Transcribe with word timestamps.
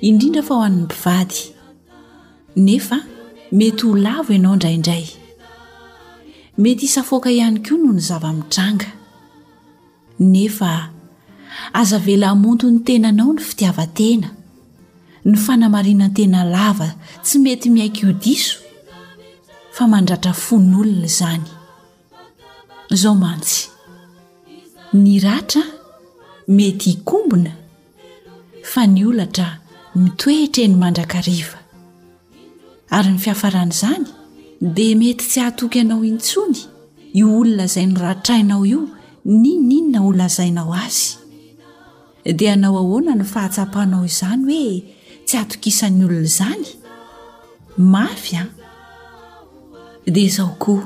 indrindra 0.00 0.42
fa 0.42 0.54
o 0.54 0.62
an'ny 0.64 0.82
mpivady 0.82 1.40
nefa 2.64 2.98
mety 3.52 3.86
ho 3.86 3.96
lavo 3.96 4.32
ianao 4.32 4.54
indraindray 4.54 5.06
mety 6.58 6.80
hisafoaka 6.80 7.30
ihany 7.32 7.58
koa 7.64 7.78
noho 7.78 7.92
ny 7.92 8.00
zava-mitranga 8.08 8.90
nefa 10.20 10.70
aza 11.80 11.98
velamonto 12.06 12.70
ny 12.70 12.78
tenanao 12.86 13.32
ny 13.32 13.40
fitiavatena 13.48 14.28
ny 15.24 15.36
fanamarianan-tena 15.44 16.44
lava 16.44 16.88
tsy 17.22 17.36
mety 17.38 17.68
miaik 17.70 18.02
io 18.02 18.12
diso 18.12 18.56
fa 19.76 19.84
mandratra 19.88 20.32
fo 20.32 20.56
ny 20.58 20.74
olona 20.80 21.06
izany 21.12 21.46
izao 22.94 23.14
mantsy 23.22 23.62
ny 25.02 25.14
ratra 25.26 25.62
mety 26.56 26.88
hikombona 26.90 27.52
fa 28.70 28.86
ny 28.86 29.02
olatra 29.08 29.59
mitoetraeny 29.98 30.76
mandrakariva 30.78 31.58
ary 32.98 33.10
ny 33.10 33.18
fiafaran' 33.22 33.72
izany 33.74 34.06
dia 34.76 34.94
mety 35.00 35.24
tsy 35.30 35.38
hahatoky 35.42 35.80
anao 35.82 36.04
intsony 36.10 36.60
i 37.20 37.24
olona 37.26 37.64
izay 37.68 37.86
nyratrainao 37.90 38.62
io 38.72 38.82
nininona 39.40 40.00
olazainao 40.10 40.70
azy 40.84 41.18
dia 42.38 42.52
anao 42.56 42.76
ahoana 42.82 43.14
ny 43.20 43.26
fahatsapahnao 43.32 44.02
izany 44.10 44.44
hoe 44.58 44.74
tsy 45.26 45.36
atokisan'ny 45.42 46.02
olona 46.06 46.26
izany 46.30 46.64
mafy 47.92 48.34
an 48.42 48.50
dia 50.14 50.30
zaho 50.36 50.54
koa 50.64 50.84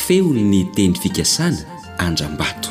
feon 0.03 0.39
ny 0.51 0.63
teny 0.75 0.93
fikasana 1.03 1.59
andrambato 2.05 2.70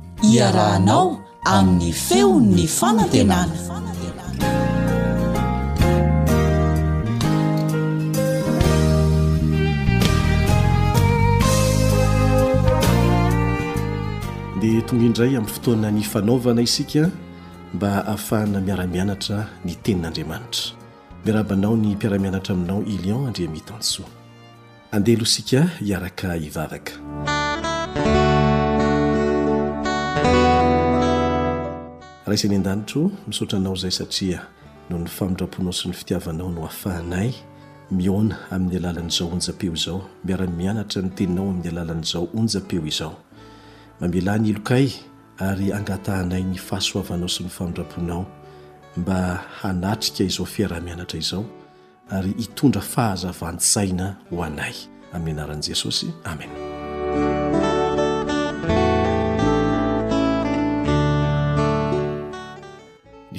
iarahanao 0.21 1.19
amin'ny 1.49 1.89
feon'ny 1.91 2.67
fanantenana 2.67 3.53
dea 14.61 14.81
tongaindray 14.85 15.35
amin'ry 15.37 15.53
fotoana 15.55 15.91
ny 15.91 16.03
fanaovana 16.05 16.61
isika 16.61 17.09
mba 17.73 17.89
hahafahana 17.91 18.61
miaramianatra 18.61 19.47
ny 19.65 19.73
tenin'andriamanitra 19.83 20.77
miarabanao 21.25 21.75
ny 21.75 21.95
mpiaramianatra 21.97 22.55
aminao 22.55 22.83
ilion 22.83 23.25
andriamitansoa 23.25 24.07
andelo 24.91 25.23
isika 25.25 25.63
hiaraka 25.81 26.35
ivavaka 26.35 27.40
raisany 32.27 32.55
andanitro 32.55 33.11
misaotranao 33.27 33.75
zay 33.75 33.91
satria 33.91 34.41
noho 34.89 35.01
ny 35.03 35.07
famondraponao 35.09 35.73
sy 35.73 35.89
ny 35.89 35.93
fitiavanao 35.95 36.49
no 36.51 36.65
afahanay 36.67 37.31
miona 37.91 38.37
amin'ny 38.51 38.77
alalan'izao 38.77 39.27
onjam-peo 39.31 39.73
izao 39.75 40.01
miara 40.23 40.47
mianatra 40.47 41.01
mi 41.01 41.09
teninao 41.09 41.49
amin'ny 41.49 41.71
alalan'izao 41.71 42.27
onja-peo 42.33 42.85
izao 42.85 43.15
mamela 43.99 44.37
ny 44.37 44.49
ilokay 44.53 44.91
ary 45.39 45.73
angatahanay 45.73 46.43
ny 46.51 46.57
fahasoavanao 46.67 47.29
sy 47.29 47.43
ny 47.43 47.49
famondraponao 47.49 48.25
mba 48.97 49.39
hanatrika 49.61 50.23
izao 50.23 50.45
fiara-mianatra 50.45 51.17
izao 51.19 51.45
ary 52.09 52.35
hitondra 52.37 52.81
fahazavansaina 52.81 54.15
ho 54.29 54.43
anay 54.43 54.75
amin'ny 55.13 55.39
anaran'i 55.41 55.71
jesosy 55.73 56.13
amena 56.23 56.70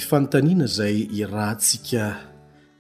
fanotaniana 0.07 0.65
izay 0.65 1.09
rahantsika 1.33 2.05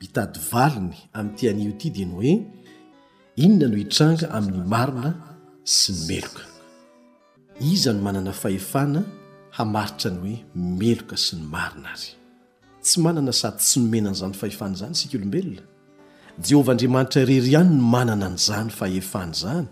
mitady 0.01 0.39
valiny 0.53 0.97
amin'nyityanio 1.13 1.69
ity 1.73 1.89
dia 1.91 2.07
ny 2.07 2.15
hoe 2.15 2.33
inona 3.37 3.67
no 3.69 3.77
hitranga 3.77 4.27
amin'ny 4.39 4.63
marina 4.75 5.07
sy 5.65 5.93
ny 5.93 6.03
meloka 6.09 6.43
izany 7.73 8.01
manana 8.07 8.33
fahefana 8.33 9.03
hamaritra 9.57 10.11
ny 10.11 10.21
hoe 10.21 10.37
meloka 10.79 11.17
sy 11.17 11.37
ny 11.37 11.43
marina 11.55 11.89
ary 11.95 12.11
tsy 12.85 13.01
manana 13.05 13.33
sady 13.33 13.57
tsy 13.59 13.79
omena 13.83 14.09
nyizany 14.11 14.35
fahefana 14.41 14.75
izany 14.75 14.95
sika 14.95 15.17
olombelona 15.19 15.63
jehovah 16.49 16.75
andriamanitra 16.75 17.21
irery 17.23 17.49
ihany 17.53 17.71
ny 17.77 17.81
manana 17.95 18.29
ny 18.29 18.37
zany 18.49 18.71
fahefana 18.79 19.35
izany 19.37 19.67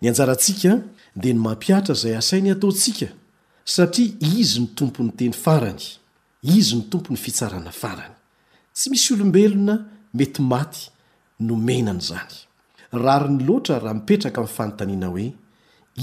ny 0.00 0.08
anjarantsika 0.08 0.72
dia 1.20 1.34
ny 1.34 1.40
mampiatra 1.46 1.94
izay 1.94 2.16
asainy 2.20 2.50
ataontsika 2.52 3.06
satria 3.64 4.12
izy 4.38 4.60
ny 4.60 4.68
tompony 4.78 5.10
teny 5.18 5.34
farany 5.44 5.84
izy 6.42 6.76
ny 6.76 6.82
tompony 6.90 7.16
fitsarana 7.16 7.72
farany 7.72 8.14
tsy 8.74 8.90
misy 8.90 9.12
olombelona 9.14 9.80
mety 10.14 10.42
maty 10.42 10.90
no 11.40 11.56
menana 11.56 12.00
izany 12.00 12.34
rari 12.92 13.28
ny 13.34 13.44
loatra 13.44 13.78
raha 13.78 13.94
mipetraka 13.94 14.40
amin'ny 14.40 14.56
fanontaniana 14.56 15.06
hoe 15.06 15.26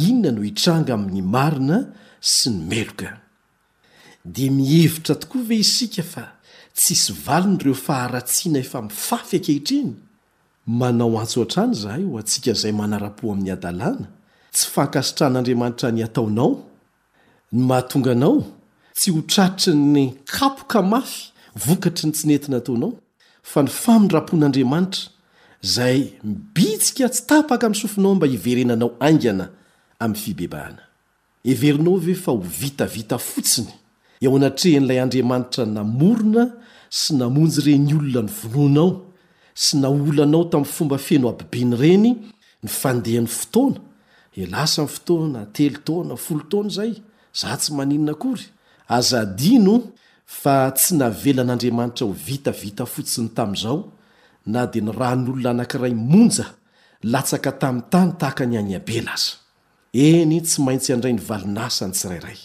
inona 0.07 0.31
no 0.31 0.41
hitranga 0.43 0.93
amin'ny 0.93 1.21
marina 1.21 1.77
sy 2.21 2.49
ny 2.51 2.57
meloka 2.69 3.17
dia 4.25 4.51
mihevitra 4.51 5.15
tokoa 5.15 5.43
ve 5.47 5.55
isika 5.59 6.03
fa 6.03 6.25
tsisy 6.73 7.13
valiny 7.25 7.57
ireo 7.61 7.73
faharatsiana 7.73 8.59
efa 8.59 8.81
mifafy 8.81 9.37
ankehitriny 9.39 9.95
manao 10.67 11.19
ants 11.19 11.37
o 11.37 11.41
an-trany 11.45 11.73
zah 11.73 11.97
io 11.99 12.17
atsika 12.19 12.51
izay 12.53 12.71
manara-po 12.71 13.31
amin'ny 13.31 13.51
adalàna 13.55 14.05
tsy 14.53 14.67
fankasitran'andriamanitra 14.73 15.91
ny 15.91 16.03
ataonao 16.05 16.61
ny 17.51 17.63
mahatonganao 17.63 18.45
tsy 18.97 19.11
hotratry 19.11 19.75
ny 19.75 20.03
kapoka 20.25 20.81
mafy 20.81 21.31
vokatry 21.65 22.07
ny 22.07 22.13
tsy 22.13 22.27
nentina 22.27 22.59
taonao 22.65 22.91
fa 23.51 23.59
ny 23.63 23.69
famindrapoan'andriamanitra 23.83 25.05
zay 25.73 25.99
mibitsika 26.23 27.05
tsy 27.13 27.23
tapaka 27.29 27.65
insofinao 27.71 28.15
mba 28.15 28.27
hiverenanao 28.33 28.91
angana 29.07 29.45
amin'ny 30.03 30.21
fibebahana 30.23 30.81
everinao 31.45 31.95
ve 32.05 32.15
fa 32.23 32.31
ho 32.31 32.41
vitavita 32.61 33.17
fotsiny 33.17 33.71
eo 34.21 34.35
anatrehan'ilay 34.37 34.99
andriamanitra 35.05 35.65
namorona 35.65 36.43
sy 36.99 37.09
namonjy 37.19 37.59
reny 37.67 37.93
olona 37.99 38.21
ny 38.25 38.31
vonoanao 38.53 38.89
sy 39.63 39.77
naolanao 39.77 40.43
tamin'ny 40.49 40.73
fomba 40.75 40.97
feno 40.97 41.29
abibeany 41.29 41.75
ireny 41.77 42.09
ny 42.63 42.69
fandehan'ny 42.81 43.29
fotoana 43.39 43.79
elasa 44.41 44.81
ny 44.83 44.87
fotoana 44.95 45.45
telo 45.55 45.77
taona 45.85 46.15
folo 46.25 46.43
taona 46.51 46.69
zay 46.69 46.91
za 47.39 47.57
tsy 47.61 47.73
maninana 47.77 48.11
akory 48.17 48.45
azadino 48.87 49.83
fa 50.25 50.71
tsy 50.71 50.95
navelan'andriamanitra 50.97 52.03
ho 52.07 52.13
vitavita 52.27 52.85
fotsiny 52.93 53.29
tamin'izao 53.37 53.77
na 54.53 54.65
dia 54.71 54.81
ny 54.85 54.91
ran'olona 55.01 55.49
anankiray 55.55 55.93
monja 56.11 56.45
latsaka 57.13 57.51
tamin'ny 57.61 57.87
tany 57.91 58.11
tahaka 58.19 58.43
ny 58.45 58.55
any 58.61 58.75
abela 58.81 59.13
aza 59.15 59.31
eny 60.07 60.41
tsy 60.41 60.57
maintsy 60.65 60.89
andray 60.93 61.13
ny 61.13 61.21
valinasany 61.29 61.91
tsirairay 61.93 62.39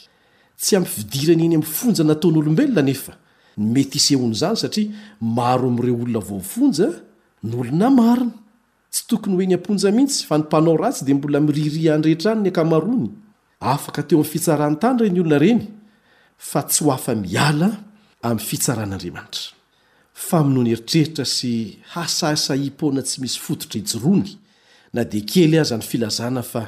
tsy 0.62 0.72
ampividirany 0.80 1.44
eny 1.46 1.56
am'n 1.60 1.68
fonja 1.78 2.02
nataonyolombelona 2.04 2.82
nefa 2.90 3.12
nymety 3.58 3.96
isehony 4.00 4.34
zany 4.42 4.56
satria 4.62 4.90
maro 5.20 5.68
amire 5.70 5.92
olona 6.02 6.20
vao 6.28 6.40
fonja 6.52 6.88
ny 7.48 7.54
olona 7.62 7.88
marina 7.98 8.32
tsy 8.92 9.02
tokony 9.10 9.34
hoe 9.38 9.46
ny 9.50 9.54
amponja 9.58 9.88
mihitsy 9.96 10.22
fa 10.28 10.34
ny 10.38 10.42
mpanao 10.46 10.76
ratsy 10.82 11.04
di 11.06 11.14
mbola 11.14 11.38
miriry 11.40 11.90
andrehetrany 11.90 12.40
ny 12.42 12.48
akamarony 12.50 13.06
afaka 13.60 14.02
teo 14.02 14.18
ami'y 14.18 14.30
fitsarany 14.32 14.76
tany 14.82 14.96
reny 15.02 15.20
olona 15.22 15.38
reny 15.44 15.62
fa 16.42 16.64
tsy 16.66 16.82
ho 16.84 16.90
afa 16.94 17.14
miala 17.18 17.70
ami'ny 18.26 18.44
fitsaran'andriamanitra 18.44 19.54
fa 20.26 20.42
mino 20.44 20.62
ny 20.66 20.72
eritreritra 20.74 21.24
sy 21.34 21.52
hasasa 21.94 22.52
ipoana 22.68 23.02
tsy 23.06 23.18
misy 23.22 23.38
fototra 23.44 23.76
ijorony 23.82 24.32
na 24.94 25.02
de 25.10 25.20
kely 25.30 25.56
aza 25.62 25.76
ny 25.78 25.84
filazana 25.90 26.42
fa 26.52 26.62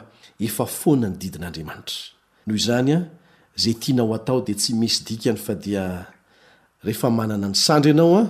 efa 0.47 0.67
foana 0.79 1.09
ny 1.11 1.17
didin'adramantra 1.23 1.99
noho 2.47 2.59
zany 2.67 2.91
a 2.95 2.99
zay 3.63 3.75
tiana 3.83 4.03
ho 4.07 4.15
atao 4.19 4.41
de 4.47 4.55
tsy 4.63 4.73
misy 4.81 5.01
dikany 5.07 5.39
fa 5.47 5.55
dia 5.65 5.85
rehefa 6.87 7.09
manana 7.19 7.49
ny 7.51 7.59
sandry 7.67 7.93
anao 7.95 8.15
a 8.23 8.25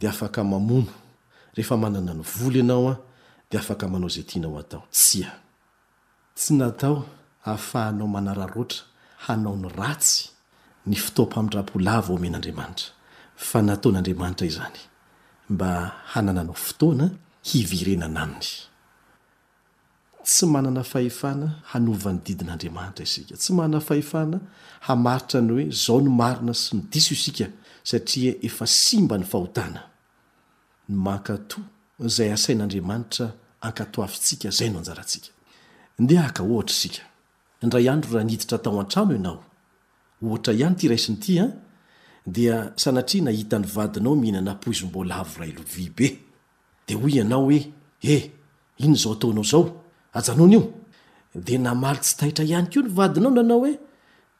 de 0.00 0.06
afaka 0.12 0.40
mamono 0.52 0.92
rehefa 1.56 1.76
manana 1.82 2.12
ny 2.14 2.22
volo 2.34 2.60
anaoa 2.66 2.94
de 3.50 3.56
afaka 3.62 3.84
manao 3.92 4.10
zay 4.16 4.24
tianaho 4.28 4.58
atao 4.62 4.82
tsa 4.90 5.30
tsy 6.36 6.52
natao 6.60 6.96
ahafahanao 7.46 8.08
manararotra 8.14 8.82
hanao 9.24 9.56
ny 9.62 9.68
ratsy 9.78 10.28
ny 10.86 10.94
fitompamidrapola 10.96 11.92
avao 11.98 12.16
amen'andriamanitra 12.16 12.90
fa 13.36 13.58
nataon'andriamanitra 13.68 14.46
izany 14.46 14.78
mba 15.54 15.70
hanananao 16.12 16.54
fotoana 16.66 17.06
hivirenan 17.48 18.16
ainy 18.16 18.46
tsy 20.24 20.46
manana 20.46 20.82
fahefana 20.92 21.46
hanovany 21.72 22.18
didin'andriamanitra 22.26 23.02
isika 23.08 23.34
tsy 23.36 23.52
manana 23.56 23.80
fahefana 23.88 24.38
hamaritra 24.86 25.40
ny 25.40 25.52
hoe 25.54 25.64
zao 25.84 25.98
no 26.04 26.10
marina 26.10 26.54
sy 26.62 26.76
ny 26.76 26.82
diso 26.92 27.14
isika 27.14 27.46
satria 27.90 28.32
efa 28.48 28.66
simba 28.66 29.16
ny 29.18 29.26
fahotana 29.32 29.80
n 30.90 30.94
mankat 31.06 31.48
zay 32.16 32.30
asain'andriamanitra 32.36 33.26
akatoavtsika 33.68 34.48
zay 34.58 34.68
nojasikhr 34.70 35.30
ohatra 40.22 40.52
ihany 40.54 40.76
ty 40.76 40.88
raisiny 40.88 41.16
ty 41.20 41.38
ah, 41.42 41.48
a 41.48 41.54
dea 42.34 42.72
sanatria 42.76 43.22
nahitany 43.24 43.66
vadinao 43.66 44.14
mihinana 44.20 44.54
poizy 44.54 44.84
mbola 44.86 45.14
avoray 45.22 45.52
lovybede 45.58 46.92
oianao 47.04 47.46
oe 47.50 47.56
e 47.58 47.72
eh, 48.14 48.24
iny 48.84 48.96
zao 49.02 49.12
ataonao 49.14 49.44
zao 49.52 49.62
aan 50.14 50.40
id 50.52 50.70
namay 51.66 51.96
tsy 52.02 52.16
tahira 52.36 52.44
ihany 52.52 52.66
ko 52.72 52.78
ny 52.82 52.88
vadinao 52.98 53.30
nanao 53.36 53.58
oe 53.64 53.72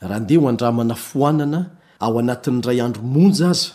raha 0.07 0.19
ndea 0.23 0.39
ho 0.41 0.45
andramana 0.51 0.95
foanana 1.07 1.59
ao 2.05 2.13
anatin'ray 2.21 2.79
andromonja 2.85 3.47
aza 3.53 3.69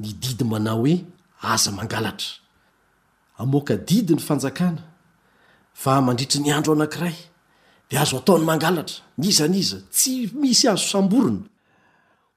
ny 0.00 0.08
didy 0.22 0.44
mana 0.52 0.70
hoe 0.78 0.94
aza 1.52 1.70
mangalatra 1.78 2.32
aoaka 3.40 3.74
did 3.88 4.08
ny 4.16 4.20
fanjakana 4.26 4.82
fa 5.82 5.90
mandritry 6.06 6.40
ny 6.42 6.50
andro 6.56 6.70
ao 6.72 6.76
anankiray 6.78 7.16
de 7.90 7.94
azo 8.02 8.16
ataony 8.18 8.44
mangalatra 8.50 8.98
nizan 9.20 9.54
iza 9.62 9.78
tsy 9.94 10.14
misy 10.40 10.66
azo 10.72 10.86
samborona 10.92 11.44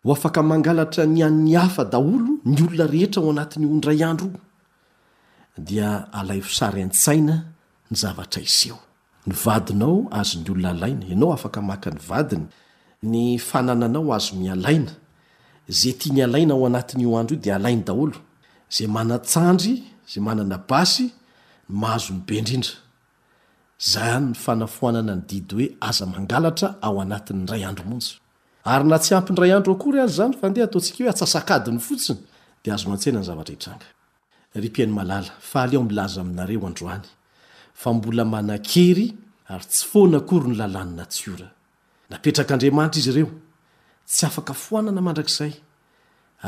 ho 0.03 0.10
afaka 0.15 0.39
mangalatra 0.51 1.03
ny 1.15 1.19
anny 1.27 1.53
hafa 1.62 1.84
daolo 1.93 2.31
nyolona 2.51 2.86
rehetra 2.93 3.19
ao 3.24 3.29
anatin'iondray 3.34 4.01
andro 4.10 4.29
dia 5.67 5.88
alay 6.19 6.41
fosary 6.48 6.81
antsaina 6.86 7.36
ny 7.89 7.96
zavatra 8.01 8.41
iseo 8.50 8.79
ny 9.27 9.34
vadinao 9.36 10.07
azo 10.12 10.39
ny 10.39 10.50
olona 10.51 10.69
alaina 10.69 11.05
ianao 11.05 11.34
afaka 11.34 11.62
maka 11.62 11.91
ny 11.91 12.00
vadiny 12.10 12.46
ny 13.03 13.38
fanananao 13.38 14.13
azo 14.15 14.36
mialaina 14.36 14.91
za 15.67 15.91
tia 15.93 16.13
ny 16.13 16.24
alaina 16.24 16.53
ao 16.53 16.65
anatin'io 16.67 17.17
andro 17.19 17.36
io 17.36 17.41
de 17.41 17.51
alainy 17.53 17.84
daholo 17.84 18.15
za 18.69 18.88
manatsandry 18.88 19.84
za 20.13 20.22
manana 20.22 20.57
basy 20.57 21.12
mahazo 21.69 22.13
mibe 22.13 22.38
indrindra 22.38 22.72
zany 23.79 24.27
ny 24.29 24.34
fanafoanana 24.34 25.15
ny 25.15 25.22
didy 25.27 25.55
hoe 25.55 25.77
aza 25.81 26.05
mangalatra 26.05 26.75
ao 26.81 27.01
anatin'ray 27.01 27.65
andromon 27.65 28.01
ary 28.63 28.86
na 28.88 29.00
tsy 29.00 29.15
ampynray 29.15 29.51
andro 29.53 29.74
akory 29.74 30.00
azy 30.00 30.17
zany 30.17 30.34
fa 30.39 30.50
nde 30.50 30.63
ataontsika 30.63 31.03
oe 31.03 31.10
atsasakadiny 31.10 31.79
fotsiny 31.79 32.17
de 32.63 32.72
azoasanytrang 32.72 33.84
fa 37.81 37.89
mbola 37.93 38.24
manankery 38.34 39.05
ary 39.53 39.65
tsy 39.74 39.84
foana 39.91 40.17
akory 40.22 40.46
ny 40.50 40.55
lalànyna 40.62 41.03
tsiora 41.13 41.48
napetrak' 42.12 42.53
andriamanitra 42.55 43.00
izy 43.01 43.12
ireo 43.13 43.29
tsy 44.13 44.24
afaka 44.27 44.53
foanana 44.65 45.01
mandrak'izay 45.07 45.53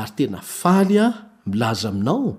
ary 0.02 0.12
tena 0.18 0.40
faly 0.60 0.96
a 1.06 1.08
milaza 1.52 1.88
aminao 1.92 2.30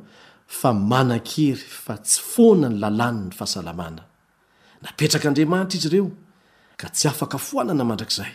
fa 0.60 0.70
manakery 0.92 1.64
fa 1.84 1.94
tsy 2.08 2.18
foana 2.32 2.66
ny 2.70 2.76
lalany 2.82 3.18
ny 3.26 3.32
fahasalamana 3.38 4.02
napetraka 4.84 5.26
andriamanitra 5.30 5.76
izy 5.78 5.88
ireo 5.90 6.06
ka 6.80 6.86
tsy 6.96 7.06
afaka 7.12 7.38
foanana 7.48 7.84
mandrak'zay 7.90 8.32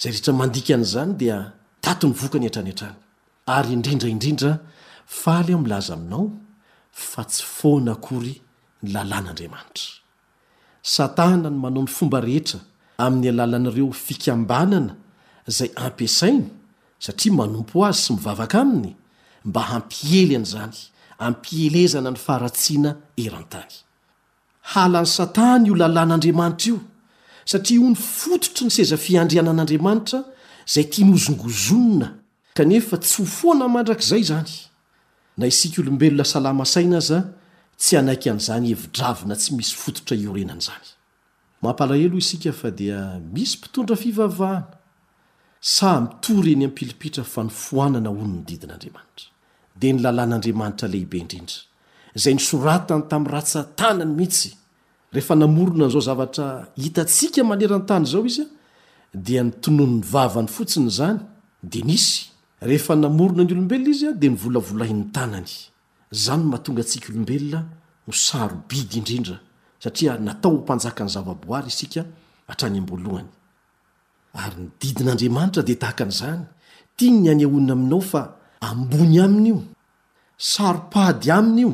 zay 0.00 0.10
rehetra 0.12 0.32
mandikan' 0.40 0.84
zany 0.92 1.12
dia 1.20 1.36
tato 1.84 2.04
ny 2.08 2.14
voka 2.20 2.36
ny 2.38 2.46
entrany 2.48 2.70
antrany 2.74 2.96
ary 3.56 3.70
indrindraindrindra 3.76 4.50
faly 5.22 5.50
a 5.56 5.58
milaza 5.62 5.92
aminao 5.96 6.22
fa 7.10 7.22
tsy 7.30 7.40
foana 7.58 7.92
akory 7.98 8.34
satana 10.82 11.50
ny 11.50 11.58
manao 11.58 11.82
ny 11.82 11.88
fomba 11.88 12.20
rehetra 12.20 12.60
amin'ny 12.98 13.28
alalan'reo 13.34 13.88
fikambanana 14.04 14.92
izay 15.50 15.70
ampiasainy 15.86 16.46
satria 17.04 17.32
manompo 17.38 17.76
azy 17.88 18.00
sy 18.06 18.12
mivavaka 18.14 18.58
aminy 18.64 18.90
mba 19.48 19.60
hampiely 19.70 20.34
an' 20.38 20.44
izany 20.48 20.76
ampielezana 21.26 22.10
ny 22.10 22.16
faharatsiana 22.26 22.90
eran-tany 23.24 23.74
halany 24.74 25.06
satana 25.16 25.64
io 25.68 25.74
lalàn'andriamanitra 25.82 26.64
io 26.70 26.76
satria 27.50 27.78
ho 27.80 27.86
ny 27.92 27.96
fototro 28.16 28.62
ny 28.66 28.72
sezafiandrianan'andriamanitra 28.78 30.18
zay 30.72 30.84
tia 30.92 31.04
mozongozonona 31.10 32.08
kanefa 32.56 32.96
tsy 33.02 33.14
ho 33.22 33.26
foana 33.38 33.64
mandrak'izay 33.74 34.22
zany 34.30 34.52
na 35.38 35.44
isika 35.50 35.76
olombelona 35.82 36.24
salama 36.32 36.64
saina 36.74 36.98
azaa 37.02 37.22
ta'zanyheidravina 37.80 39.34
tsy 39.40 39.50
misy 39.56 39.74
ototraio 39.88 40.30
ennznapaheo 40.54 42.18
isikafa 42.22 42.68
dia 42.78 42.98
misy 43.34 43.54
mpitondra 43.58 43.96
fivavahana 43.96 44.66
sa 45.60 45.90
mitoreeny 46.00 46.64
ampilipitra 46.70 47.24
fa 47.32 47.42
ny 47.46 47.50
foanana 47.64 48.10
onny 48.22 48.40
didin'andriamanitra 48.48 49.28
de 49.80 49.88
ny 49.92 49.98
lalàn'andriamanitra 50.04 50.86
lehibe 50.92 51.16
indrindra 51.22 51.56
zay 52.22 52.34
nysoratany 52.38 53.02
tami'n 53.10 53.30
ratsa 53.34 53.60
tanany 53.78 54.12
mihitsy 54.18 54.50
rehefa 55.16 55.34
namorona 55.42 55.84
ny 55.86 55.90
zao 55.94 56.00
zavatra 56.08 56.46
hitatsika 56.82 57.40
manerantany 57.50 58.04
zao 58.12 58.22
izy 58.30 58.44
a 58.44 59.16
dia 59.26 59.42
nytonony 59.44 59.94
ny 59.98 60.04
vavany 60.12 60.48
fotsiny 60.56 60.90
zany 60.98 61.18
de 61.72 61.80
nisy 61.90 62.16
rehefa 62.68 62.94
namorona 63.04 63.42
ny 63.44 63.52
olombelona 63.52 63.88
izya 63.94 64.10
de 64.20 64.26
nyvolavolain'ny 64.30 65.04
tanany 65.16 65.52
zany 66.22 66.44
mahatonga 66.50 66.82
antsika 66.82 67.08
olombelona 67.12 67.60
hosarobidy 68.06 68.94
indrindra 68.98 69.36
satria 69.82 70.12
natao 70.26 70.50
ho 70.52 70.58
mpanjaka 70.64 71.02
ny 71.04 71.10
zavaboary 71.14 71.68
isika 71.72 72.02
hatrany 72.48 72.78
am-boalohany 72.80 73.30
ary 74.42 74.56
nydidin'andriamanitra 74.64 75.62
dia 75.68 75.76
tahaka 75.82 76.02
an'izany 76.06 76.44
tiany 76.96 77.18
ny 77.22 77.28
any 77.32 77.42
ahonina 77.46 77.74
aminao 77.78 78.00
fa 78.10 78.22
ambony 78.68 79.16
aminy 79.24 79.48
io 79.50 79.58
saro-pady 80.52 81.28
aminy 81.38 81.60
io 81.66 81.70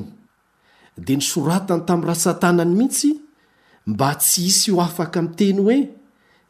dia 1.05 1.17
nysoratany 1.21 1.83
tamin'ny 1.87 2.09
raha 2.09 2.21
satanany 2.27 2.73
mihitsy 2.79 3.11
mba 3.91 4.09
tsy 4.21 4.41
isy 4.51 4.65
iho 4.71 4.81
afaka 4.89 5.19
min'nteny 5.23 5.59
hoe 5.67 5.79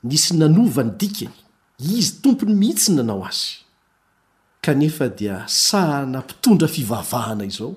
nisy 0.09 0.31
nanova 0.41 0.83
ny 0.87 0.91
dikany 1.01 1.35
izy 1.99 2.13
tompony 2.23 2.55
mihitsyn 2.63 2.95
nanao 2.99 3.23
azy 3.31 3.49
kanefa 4.63 5.09
dia 5.09 5.45
sahana 5.49 6.19
mpitondra 6.21 6.69
fivavahana 6.69 7.45
izao 7.45 7.75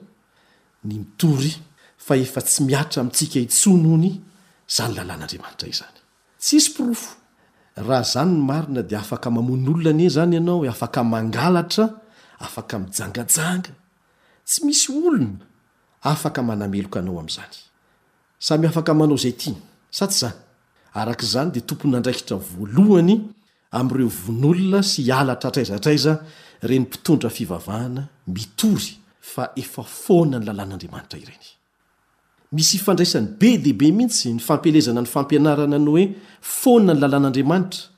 ny 0.86 0.94
mitory 1.00 1.54
fa 2.06 2.14
efa 2.26 2.42
tsy 2.48 2.60
miatra 2.68 2.98
amintsika 3.02 3.38
hitsonony 3.44 4.12
zany 4.76 4.94
lalàn'andriamanitra 4.98 5.68
i 5.68 5.74
zany 5.80 5.98
tsisy 6.44 6.70
pirofo 6.76 7.10
raha 7.88 8.04
zany 8.14 8.32
ny 8.38 8.42
marina 8.50 8.82
de 8.90 8.96
afaka 9.04 9.28
mamon' 9.36 9.66
olona 9.72 9.90
anye 9.96 10.08
zany 10.16 10.34
ianao 10.38 10.60
afaka 10.74 11.00
mangalatra 11.14 11.86
afaka 12.46 12.74
mijangajanga 12.80 13.72
tsy 14.48 14.58
misy 14.66 14.88
olona 14.98 15.40
afaka 16.12 16.40
manameloka 16.50 16.98
anao 17.00 17.18
am'zany 17.24 17.56
samy 18.48 18.66
afaka 18.72 18.92
manao 19.00 19.18
izay 19.22 19.36
tiny 19.42 19.60
sa 19.98 20.06
tsy 20.10 20.18
zany 20.22 20.38
arak' 21.00 21.26
zany 21.34 21.50
de 21.56 21.60
tompony 21.68 21.96
andraikitra 21.98 22.36
voalohany 22.52 23.16
am'ireo 23.74 24.08
vonolona 24.08 24.82
sy 24.86 25.10
alatra 25.12 25.50
atraizatraiza 25.50 26.14
reny 26.62 26.84
mpitondra 26.86 27.30
fivavahana 27.30 28.04
mitory 28.30 28.92
fa 29.34 29.50
efa 29.58 29.84
foana 29.88 30.40
ny 30.40 30.46
lalàn'andriamanitra 30.48 31.20
ireny 31.22 31.48
misy 32.54 32.78
fifandraisany 32.78 33.28
be 33.42 33.52
dehibe 33.66 33.90
mihitsy 33.98 34.30
ny 34.34 34.40
fampelezana 34.46 35.02
ny 35.04 35.10
fampianarana 35.16 35.80
ny 35.82 35.90
hoe 35.92 36.06
fona 36.60 36.94
ny 36.94 37.02
lalàn'andriamanitra 37.02 37.90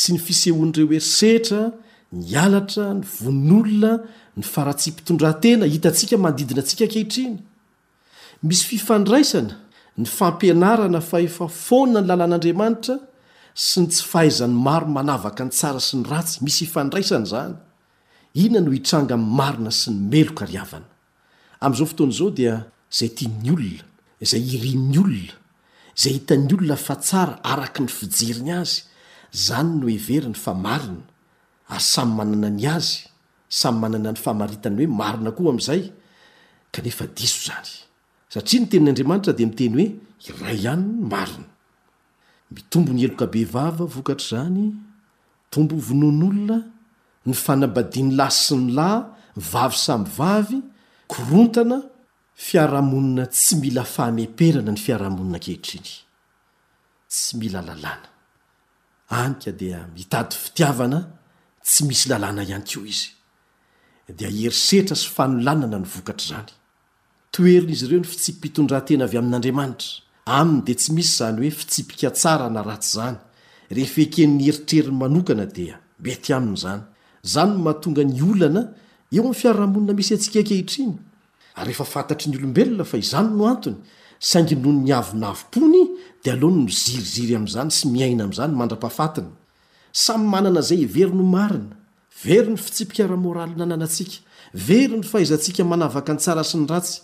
sy 0.00 0.14
ny 0.14 0.20
fisehoan'ireo 0.26 0.90
erisehtra 0.98 1.62
ny 2.20 2.36
alatra 2.44 2.90
ny 2.98 3.02
vonolona 3.16 3.94
ny 4.36 4.44
faratsy 4.52 4.92
mpitondrantena 4.92 5.66
hitantsika 5.72 6.20
manodidina 6.26 6.60
antsika 6.64 6.90
kehitrina 6.92 7.40
misy 8.42 8.66
fifandraisana 8.74 9.56
ny 9.98 10.06
fampianarana 10.18 11.00
fa 11.10 11.22
efa 11.24 11.48
fona 11.66 12.04
ny 12.04 12.08
lalàn'andriamanitra 12.12 13.00
sy 13.54 13.80
ny 13.82 13.88
tsy 13.90 14.02
fahaizany 14.06 14.54
maro 14.54 14.86
manavaka 14.88 15.44
ny 15.44 15.50
tsara 15.54 15.80
sy 15.82 15.96
ny 15.98 16.02
ratsy 16.08 16.42
misy 16.44 16.62
ifandraisany 16.64 17.26
zany 17.30 17.56
ina 18.34 18.60
no 18.62 18.70
hitranga 18.74 19.14
amy 19.18 19.28
marina 19.38 19.70
sy 19.74 19.90
ny 19.94 20.08
meloka 20.12 20.44
riavana 20.50 20.86
am'izao 21.64 21.86
fotoany 21.90 22.14
zao 22.18 22.30
dia 22.30 22.54
zay 22.98 23.08
tia 23.16 23.28
ny 23.42 23.50
olona 23.54 23.84
zay 24.30 24.42
iriny 24.56 24.98
olona 25.02 25.34
zay 26.00 26.12
hitany 26.18 26.46
olona 26.54 26.76
fa 26.78 26.94
tsara 27.02 27.34
araky 27.52 27.82
ny 27.86 27.90
fijiriny 27.98 28.52
azy 28.60 28.82
zany 29.46 29.72
no 29.80 29.86
heveriny 29.96 30.38
fa 30.44 30.54
marina 30.54 31.02
ary 31.74 31.84
samy 31.92 32.14
manana 32.18 32.50
ny 32.54 32.66
azy 32.76 33.02
samy 33.48 33.78
manana 33.82 34.14
ny 34.14 34.20
famaritany 34.26 34.78
hoe 34.86 34.92
marina 35.02 35.32
koa 35.34 35.50
am'izay 35.54 35.82
kanefa 36.72 37.04
diso 37.16 37.40
zany 37.50 37.70
satria 38.32 38.60
ny 38.62 38.68
teninyandriamaitra 38.70 39.32
de 39.38 39.44
miteny 39.50 39.82
hoe 39.82 40.28
iray 40.30 40.56
ihanyny 40.60 40.92
marina 41.12 41.49
mitombo 42.50 42.92
ny 42.92 43.04
elokabe 43.04 43.44
vava 43.44 43.84
vokatra 43.86 44.26
zany 44.42 44.64
tombo 45.50 45.74
ny 45.76 45.82
vonoan'olona 45.88 46.58
ny 47.26 47.34
fanambadiany 47.44 48.12
la 48.18 48.28
sy 48.34 48.54
ny 48.58 48.72
lahy 48.78 49.02
vavy 49.52 49.76
samy 49.86 50.06
vavy 50.16 50.58
korontana 51.12 51.78
fiarahamonina 52.46 53.24
tsy 53.34 53.54
mila 53.62 53.84
fameperana 53.96 54.72
ny 54.74 54.80
fiarahamonina 54.86 55.38
kehitriny 55.44 55.90
tsy 57.10 57.32
mila 57.40 57.60
lalàna 57.68 58.08
anika 59.20 59.50
dia 59.60 59.78
mitady 59.96 60.34
fitiavana 60.44 60.98
tsy 61.64 61.80
misy 61.88 62.06
lalàna 62.12 62.42
ihany 62.48 62.66
ko 62.72 62.80
izy 62.92 63.08
dia 64.18 64.28
erisetra 64.46 64.96
sy 65.02 65.08
fanolanana 65.16 65.78
ny 65.82 65.86
vokatra 65.94 66.26
zany 66.30 66.52
toerina 67.32 67.72
izy 67.74 67.84
ireo 67.86 68.00
ny 68.02 68.08
fi 68.10 68.16
tsimpitondrantena 68.22 69.04
avy 69.06 69.18
amin'andriamanitra 69.20 69.92
ainy 70.30 70.66
de 70.66 70.74
tsy 70.74 70.92
misy 70.94 71.16
zany 71.18 71.40
hoe 71.42 71.50
fitsipika 71.50 72.10
tsara 72.10 72.48
na 72.54 72.62
ratsy 72.68 72.96
zany 72.98 73.18
rehefeke'ny 73.76 74.48
eritreriny 74.50 74.96
manoana 75.02 75.46
da 75.56 75.76
etyan'zany 76.16 76.80
zanyahaonga 77.34 78.02
nynaemahana 78.10 78.62
iyaehn 79.14 79.34
yeonayyazy 79.38 79.48
a 80.38 80.40
nyaaayamyananazay 87.94 90.86
every 90.86 91.16
noia 91.22 91.58
very 92.24 92.50
ny 92.52 92.56
fiipikaoralna 92.64 93.64
naika 93.70 94.12
very 94.68 94.94
ny 94.98 95.04
fahazansika 95.12 95.62
manavaka 95.72 96.10
nsara 96.18 96.44
sy 96.50 96.56
ny 96.58 96.66
ratsy 96.72 96.94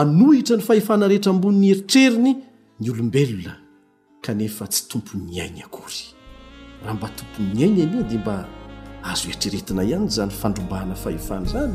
anohitra 0.00 0.54
ny 0.56 0.62
faeanareea 0.68 1.32
bonnyeitrerny 1.42 2.32
ny 2.80 2.90
olombelona 2.90 3.56
kanefa 4.22 4.66
tsy 4.66 4.88
tompo 4.88 5.18
ny 5.18 5.40
aina 5.40 5.64
akory 5.64 6.14
raha 6.82 6.94
mba 6.94 7.08
tompo 7.08 7.42
nyaina 7.54 7.82
anio 7.82 8.02
dia 8.02 8.18
mba 8.18 8.46
azo 9.02 9.30
etreretina 9.30 9.82
ihany 9.84 10.08
zany 10.08 10.30
fandrombahana 10.30 10.94
fahefany 10.94 11.46
zany 11.46 11.74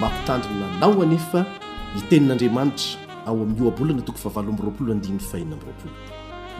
mampitandona 0.00 0.78
laoanefa 0.80 1.46
hitenin'andriamanitra 1.94 3.00
ao 3.26 3.42
amin'ny 3.42 3.60
hoabolana 3.60 4.02
tokoy 4.02 4.22
favalo 4.22 4.52
mroapolo 4.52 4.92
andfaia 4.92 5.42
amraolo 5.42 5.72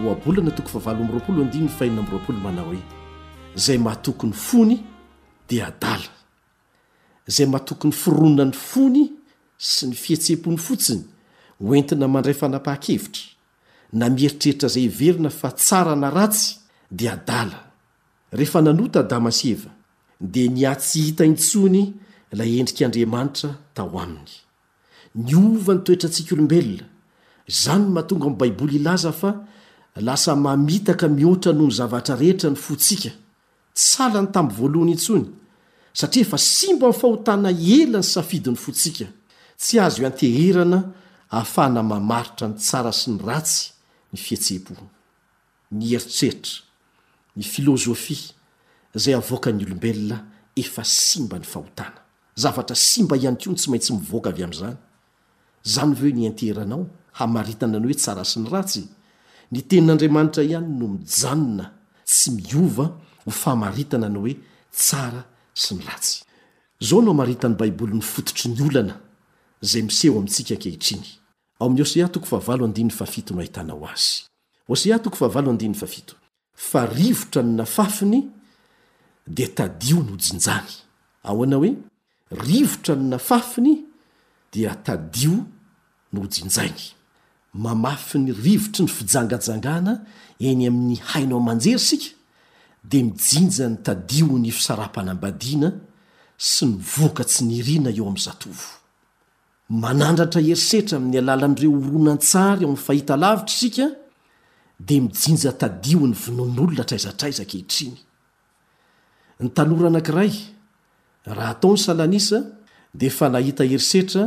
oabolana 0.04 0.50
tokoy 0.50 0.72
favaloamroapolo 0.72 1.42
adiny 1.44 1.68
faiamroapoly 1.68 2.38
manao 2.38 2.64
hoe 2.64 2.78
zay 3.56 3.78
mahatokony 3.78 4.32
fony 4.32 4.78
dia 5.48 5.66
adalya 5.66 6.13
zay 7.26 7.46
mahatokony 7.46 7.92
fironina 7.92 8.44
ny 8.44 8.52
fony 8.52 9.04
sy 9.58 9.86
ny 9.88 9.94
fihetsempony 9.96 10.58
fotsiny 10.60 11.04
hoentina 11.58 12.08
mandray 12.08 12.34
fanapaha-kevitra 12.36 13.22
na 13.92 14.10
mieritreritra 14.10 14.68
izay 14.68 14.84
iverina 14.90 15.30
fa 15.30 15.50
tsara 15.50 15.96
na 15.96 16.10
ratsy 16.10 16.56
dia 16.90 17.12
adala 17.12 17.70
rehefa 18.32 18.62
nanota 18.62 19.02
damaseva 19.02 19.70
dia 20.20 20.50
niatsyhita 20.50 21.24
intsony 21.24 21.94
la 22.32 22.44
endrik'andriamanitra 22.44 23.54
tao 23.74 23.98
aminy 24.00 24.34
ny 25.14 25.34
ova 25.34 25.74
ny 25.74 25.80
toetra 25.84 26.08
antsika 26.08 26.34
olombelona 26.34 26.86
zany 27.48 27.88
mahatonga 27.88 28.24
amin'ny 28.26 28.38
baiboly 28.38 28.76
ilaza 28.76 29.12
fa 29.12 29.30
lasa 29.96 30.36
mamitaka 30.36 31.08
mihoatra 31.08 31.52
noho 31.52 31.68
ny 31.72 31.76
zavatra 31.78 32.16
rehetra 32.16 32.50
ny 32.50 32.56
fotsika 32.56 33.12
tsala 33.74 34.20
ny 34.22 34.28
tam'n 34.32 34.52
voalohany 34.58 34.92
intsony 34.92 35.26
satria 35.94 36.22
efa 36.26 36.36
simba 36.46 36.86
nyfahotana 36.92 37.50
elany 37.76 38.02
safidin'ny 38.14 38.56
fotsika 38.64 39.06
tsy 39.60 39.76
azy 39.84 40.02
ho 40.02 40.06
anteherana 40.10 40.78
ahafana 41.36 41.80
mamaritra 41.90 42.46
ny 42.50 42.54
tsara 42.58 42.92
sy 43.00 43.08
ny 43.14 43.18
ratsy 43.28 43.64
ny 44.12 44.18
fihetsehpona 44.24 44.84
ny 45.78 45.82
heritseritra 45.90 46.56
ny 47.36 47.42
filôzofia 47.52 48.32
zay 49.02 49.14
avoka 49.20 49.50
ny 49.54 49.62
olombelona 49.64 50.18
efa 50.62 50.82
simba 51.00 51.36
ny 51.42 51.46
fahotana 51.52 52.00
zavatra 52.42 52.74
simba 52.88 53.14
ihany 53.16 53.38
kony 53.42 53.54
tsy 53.58 53.68
maintsy 53.70 53.92
mivoaka 53.94 54.28
avy 54.34 54.42
am'izany 54.46 54.76
zany 55.74 55.92
veo 56.00 56.10
ny 56.18 56.24
anteheranao 56.30 56.82
hamaritana 57.20 57.76
ny 57.78 57.86
hoe 57.92 57.96
tsara 58.02 58.24
sy 58.32 58.38
ny 58.42 58.48
ratsy 58.54 58.82
ny 59.52 59.62
tenin'andriamanitra 59.68 60.42
ihany 60.42 60.68
no 60.78 60.86
mijanona 60.98 61.66
tsy 62.08 62.28
miova 62.38 62.86
ho 63.24 63.30
famaritana 63.42 64.08
ny 64.14 64.18
hoe 64.18 64.34
tsara 64.80 65.22
sy 65.54 65.74
ny 65.78 65.82
ratsy 65.86 66.24
zao 66.82 67.00
nao 67.02 67.14
maritany 67.14 67.54
baibolyny 67.58 68.02
fototry 68.02 68.48
ny 68.50 68.60
olana 68.68 68.98
zay 69.62 69.82
miseho 69.86 70.18
amintsika 70.18 70.54
akehitriny 70.58 71.04
ao 71.60 71.68
am' 71.70 71.76
hta 71.76 72.10
oaa 72.30 72.54
ora 76.72 76.96
ny 77.34 77.56
nafafiny 77.56 78.30
di 79.36 79.44
tadio 79.56 79.96
no 80.04 80.10
hojinjany 80.16 80.68
aoana 81.28 81.56
oe 81.62 81.70
rivotra 82.46 82.94
ny 82.96 83.04
nafafiny 83.12 83.72
dia 84.52 84.72
tadio 84.86 85.36
ny 86.12 86.18
hojinjainy 86.20 86.84
mamafi 87.62 88.18
ny 88.18 88.32
rivotry 88.44 88.82
ny 88.84 88.88
fijangajangana 88.96 89.92
eny 90.38 90.66
amin'ny 90.68 90.96
hainao 91.10 91.40
manjery 91.40 91.78
sika 91.78 92.06
de 92.84 93.00
mijinja 93.02 93.68
ny 93.70 93.78
tadioo 93.86 94.36
ny 94.38 94.52
fisara-panambadiana 94.52 95.70
sy 96.36 96.66
ny 96.68 96.74
voaka 96.94 97.24
tsy 97.24 97.42
nyrina 97.48 97.90
eo 97.94 98.04
am'y 98.10 98.20
zatovo 98.26 98.66
manandratra 99.82 100.40
erisetra 100.44 100.98
mi'ny 101.00 101.16
alala 101.22 101.46
ndireo 101.48 101.72
oronantsara 101.86 102.60
eo 102.62 102.68
am'ny 102.70 102.82
fahita 102.86 103.14
lavitra 103.22 103.54
isika 103.54 103.86
de 104.86 104.94
mijinja 105.04 105.50
tadio 105.60 106.00
ny 106.04 106.12
vonon'olona 106.22 106.84
traizatraiza 106.88 107.44
kehitriny 107.50 107.96
ny 109.42 109.48
tanora 109.56 109.86
anakiray 109.88 110.32
raha 111.36 111.50
atao 111.56 111.72
ny 111.74 111.80
salanisa 111.86 112.38
de 112.98 113.06
efa 113.08 113.28
nahita 113.32 113.64
herisetra 113.64 114.22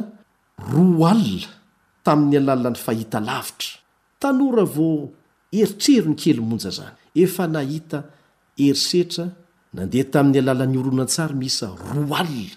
roa 0.71 1.09
alina 1.13 1.53
tamin'ny 2.05 2.37
alalan'ny 2.41 2.79
fahita 2.85 3.19
lavitra 3.21 3.71
tanora 4.21 4.65
vo 4.65 4.89
eritrero 5.59 6.09
ny 6.09 6.17
kely 6.21 6.41
monja 6.49 6.71
zany 6.77 6.95
efa 7.23 7.45
nahita 7.47 7.99
erisetra 8.57 9.29
nandeha 9.77 10.03
tamin'ny 10.13 10.39
alalan'ny 10.43 10.77
oronantsara 10.81 11.33
misa 11.43 11.67
roa 11.95 12.17
ala 12.23 12.47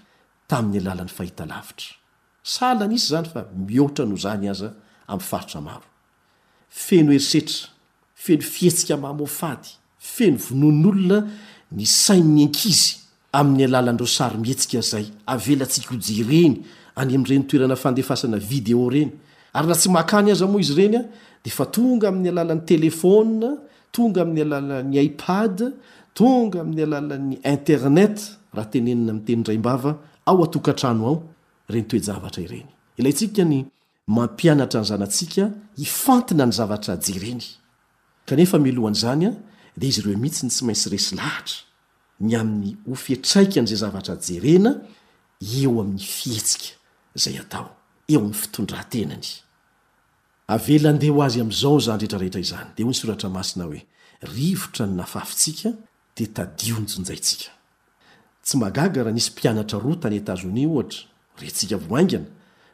tamin'ny 0.50 0.78
alalan'ny 0.88 1.10
fahita 1.18 1.44
lavitraalan 1.52 2.90
isy 2.96 3.06
zany 3.12 3.26
fa 3.32 3.40
miara 3.68 4.04
no 4.10 4.16
zany 4.24 4.46
aza 4.54 4.68
amyfaritafenoerisetra 5.12 7.58
feno 8.16 8.42
fietsika 8.54 8.94
mamofady 9.06 9.68
feno 10.14 10.38
vononn'olona 10.46 11.18
ny 11.78 11.84
sainny 12.02 12.44
ankizy 12.46 12.90
amin'ny 13.40 13.64
alalandro 13.70 14.06
sary 14.18 14.38
mihetsika 14.44 14.80
zay 14.92 15.06
avelatsik 15.34 15.86
ojereny 15.96 16.52
any 17.00 17.12
areytoerana 17.24 17.76
fandefasanavideo 17.84 18.86
reny 18.94 19.12
ary 19.56 19.66
nah 19.70 19.76
tsy 19.80 19.88
mahkany 19.98 20.28
aza 20.34 20.46
moa 20.52 20.60
izy 20.64 20.74
renya 20.80 21.02
de 21.44 21.50
fa 21.56 21.64
tonga 21.74 22.06
ami'ny 22.10 22.28
alalan'ny 22.34 22.64
telefôna 22.72 23.50
tonga 23.92 24.22
amin'ny 24.22 24.42
alalan'ny 24.44 24.98
ipad 25.09 25.59
tonga 26.14 26.61
amin'ny 26.64 26.83
alalan'ny 26.88 27.37
internet 27.55 28.16
raha 28.57 28.68
tenenina 28.72 29.11
ami 29.12 29.22
tenydray 29.29 29.59
mbava 29.62 29.90
ao 30.29 30.38
atokantrano 30.46 31.03
ao 31.11 31.16
reny 31.72 31.87
toejavatra 31.90 32.40
ireny 32.46 32.68
ilay 32.98 33.14
tsika 33.18 33.44
ny 33.50 33.59
mampianatra 34.16 34.76
anyizanatsika 34.81 35.44
hifantina 35.83 36.44
ny 36.48 36.53
zavatra 36.59 36.94
jereny 37.07 37.46
kanefa 38.29 38.57
milohany 38.66 38.98
zany 39.03 39.24
a 39.31 39.33
de 39.79 39.85
izy 39.90 40.00
ireo 40.03 40.18
mihitsy 40.24 40.40
ny 40.46 40.50
tsy 40.55 40.62
maintsy 40.68 40.87
resy 40.94 41.11
lahatra 41.20 41.57
ny 42.26 42.33
amin'ny 42.40 42.70
ofetraikan' 42.92 43.68
zay 43.70 43.79
zavatra 43.85 44.14
jerena 44.26 44.70
eo 45.59 45.72
amin'ny 45.83 46.03
fihetsika 46.18 46.68
zay 47.22 47.37
atao 47.42 47.66
eo 48.12 48.18
am'ny 48.22 48.35
fitondrantenany 48.42 49.29
avelandeho 50.52 51.22
azy 51.22 51.40
am'izao 51.40 51.78
zany 51.84 51.98
rehetrarehetra 51.98 52.40
izany 52.44 52.66
de 52.76 52.82
ho 52.82 52.88
nysoratra 52.90 53.28
masina 53.36 53.64
oe 53.70 53.80
rivotra 54.36 54.84
ny 54.88 54.94
nafafytsika 55.00 55.68
de 56.16 56.24
tadio 56.34 56.76
nyjonjasika 56.80 57.50
nisy 59.14 59.30
mpana 59.30 59.64
tany 60.02 60.16
eta 60.20 60.34
ona 60.34 60.84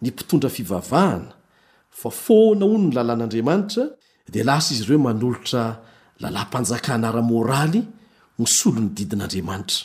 ny 0.02 0.08
mpitondra 0.10 0.50
fivavahana 0.56 1.32
fa 2.00 2.10
foana 2.10 2.64
ono 2.64 2.86
ny 2.88 2.94
lalàn'andriamanitra 2.96 3.84
di 4.32 4.42
lasa 4.48 4.74
izy 4.74 4.84
ireo 4.84 4.98
manolotra 4.98 5.60
lala 6.20 6.44
mpanjakana 6.44 7.08
aramoraly 7.08 7.80
ny 8.38 8.46
solo 8.46 8.80
ny 8.80 8.88
didin'andriamanitra 8.96 9.82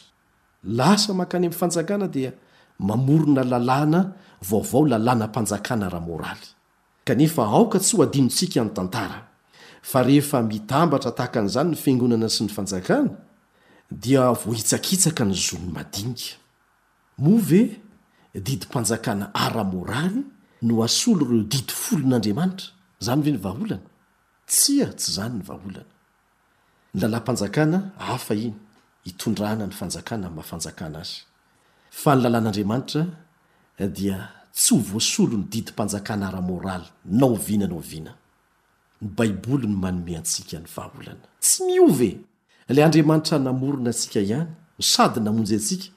lasa 0.63 1.13
mankany 1.13 1.47
ami'nyfanjakana 1.49 2.07
dia 2.07 2.31
mamorona 2.79 3.43
lalàna 3.51 3.99
vaovao 4.49 4.83
lalàna 4.91 5.25
mpanjakana 5.31 5.85
ara-moraly 5.89 6.47
kanefa 7.07 7.41
aoka 7.55 7.79
tsy 7.83 7.93
ho 7.97 8.01
adinontsika 8.03 8.61
n'y 8.65 8.73
tantara 8.77 9.19
fa 9.89 9.99
rehefa 10.07 10.37
mitambatra 10.51 11.11
tahaka 11.17 11.39
an'izany 11.41 11.69
ny 11.71 11.77
fiangonana 11.83 12.27
sy 12.35 12.41
ny 12.43 12.51
fanjakana 12.55 13.11
dia 14.03 14.23
vo 14.41 14.49
hitsakitsaka 14.57 15.23
ny 15.29 15.35
zony 15.47 15.67
madinga 15.75 16.27
move 17.23 17.61
didim-panjakana 18.45 19.25
ara-moraly 19.45 20.19
no 20.67 20.73
asolo 20.87 21.23
ireo 21.25 21.43
didi 21.53 21.73
folon'andriamanitra 21.81 22.67
zany 23.05 23.21
ve 23.25 23.31
ny 23.35 23.41
vaholana 23.45 23.87
tsia 24.51 24.87
tsy 24.99 25.09
zany 25.17 25.35
ny 25.39 25.43
vaolana 25.47 25.83
ny 26.93 26.99
lala-panjakana 27.01 27.77
afa 28.13 28.33
iny 28.45 28.57
itondranany 29.09 29.71
fanjakana 29.79 30.27
afanjakana 30.41 30.99
azy 31.05 31.19
fa 32.01 32.15
ny 32.15 32.21
lalàn'andriamanitra 32.25 33.03
dia 33.95 34.17
tsy 34.53 34.73
ho 34.75 34.79
voasolo 34.89 35.37
ny 35.39 35.45
didi 35.51 35.71
mpanjakana 35.73 36.27
aramoraly 36.27 36.87
nao 37.19 37.35
vina 37.47 37.67
nao 37.67 37.79
viana 37.79 38.13
ny 39.01 39.07
baibol 39.17 39.61
no 39.67 39.77
manome 39.83 40.17
antsika 40.19 40.59
ny 40.59 40.67
vahaolna 40.75 41.13
tsy 41.41 41.63
miv 41.67 41.99
l 42.73 42.79
andramantra 42.83 43.37
namorona 43.39 43.89
atsika 43.93 44.19
ihany 44.21 44.47
sady 44.91 45.19
namonjyantsika 45.23 45.87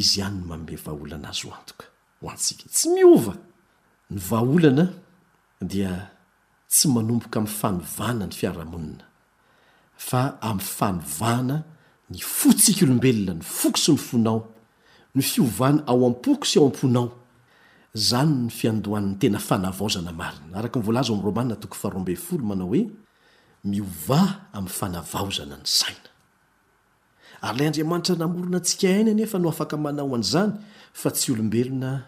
izy 0.00 0.18
iany 0.20 0.36
n 0.38 0.44
maoe 0.48 0.76
vahaolana 0.84 1.28
azy 1.32 1.46
oantoka 1.48 1.86
hoatsika 2.20 2.64
tsy 2.68 2.88
ny 2.94 3.02
vaaolna 4.28 4.84
dia 5.72 5.90
tsy 6.68 6.86
manomboka 6.88 7.38
ami'y 7.40 7.54
fanovana 7.60 8.24
ny 8.28 8.34
fiarahamonina 8.40 9.04
fa 10.08 10.20
amy 10.50 10.60
fanovana 10.78 11.56
ny 12.10 12.20
fotsika 12.38 12.84
olombelona 12.84 13.34
ny 13.34 13.42
fokoso 13.42 13.92
ny 13.92 13.98
fonao 14.08 14.38
ny 15.16 15.22
fiovany 15.24 15.80
ao 15.88 16.04
am-poko 16.06 16.44
sy 16.46 16.58
ao 16.60 16.66
amponao 16.68 17.08
zany 17.96 18.34
ny 18.44 18.50
fiandohan'ny 18.52 19.14
tena 19.20 19.40
fanavaozana 19.40 20.12
marina 20.12 20.58
araky 20.60 20.80
volaz 20.86 21.08
h 21.08 22.32
manao 22.44 22.68
hoe 22.72 22.80
miov 23.70 24.08
amy 24.58 24.68
fanavaozana 24.78 25.56
ny 25.56 25.88
ainala 27.48 27.96
rntra 27.98 28.14
namorona 28.22 28.56
atsika 28.60 28.88
n 29.04 29.08
nefa 29.20 29.38
no 29.40 29.48
afak 29.54 29.70
manaoan'zany 29.84 30.52
yene 31.28 32.02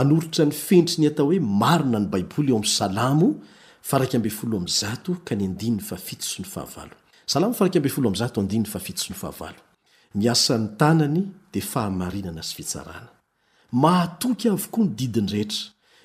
aoitra 0.00 0.44
ny 0.44 0.52
fentry 0.68 0.96
ny 1.02 1.06
atao 1.10 1.26
hoe 1.28 1.38
marina 1.62 1.98
ny 2.00 2.06
baiboly 2.12 2.50
eo 2.52 2.56
amiy 2.58 3.34
salamo 7.26 7.54
faooza 7.54 7.60
k 7.68 9.58
my 10.14 10.28
asan'ny 10.28 10.76
tanany 10.78 11.24
de 11.54 11.60
fahamarinana 11.60 12.42
sy 12.42 12.54
fitsarana 12.58 13.08
mahatoky 13.72 14.48
avokoa 14.54 14.84
ny 14.86 14.90
didiny 14.98 15.28
rehetra 15.32 15.62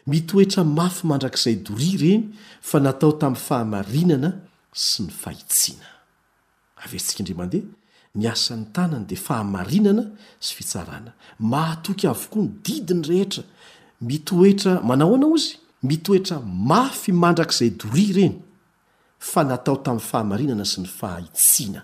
mity 0.09 0.35
oetra 0.37 0.63
mafy 0.63 1.07
mandrak'izay 1.09 1.55
doria 1.65 1.89
ireny 1.95 2.23
fa 2.61 2.79
natao 2.79 3.11
tamin'ny 3.21 3.41
fahamarinana 3.47 4.31
sy 4.85 5.03
ny 5.05 5.11
fahitsiana 5.21 5.87
avy 6.83 6.95
eryntsika 6.95 7.19
indry 7.23 7.35
mandeha 7.41 7.65
my 8.15 8.27
asan'ny 8.33 8.65
tanany 8.75 9.05
de 9.09 9.15
fahamarinana 9.25 10.03
sy 10.45 10.51
fitsarana 10.57 11.11
mahatoky 11.51 12.07
avokoa 12.13 12.43
ny 12.43 12.49
didi 12.65 12.93
ny 12.95 13.03
rehetra 13.11 13.43
mity 14.07 14.33
oetra 14.39 14.73
manao 14.89 15.15
anao 15.15 15.35
izy 15.39 15.55
mity 15.87 16.11
oetra 16.11 16.37
mafy 16.71 17.11
mandrak'izay 17.23 17.69
doria 17.79 18.07
ireny 18.11 18.35
fa 19.31 19.41
natao 19.47 19.77
tamin'ny 19.85 20.07
fahamarinana 20.11 20.65
sy 20.67 20.77
ny 20.83 20.89
fahaitsiana 20.99 21.81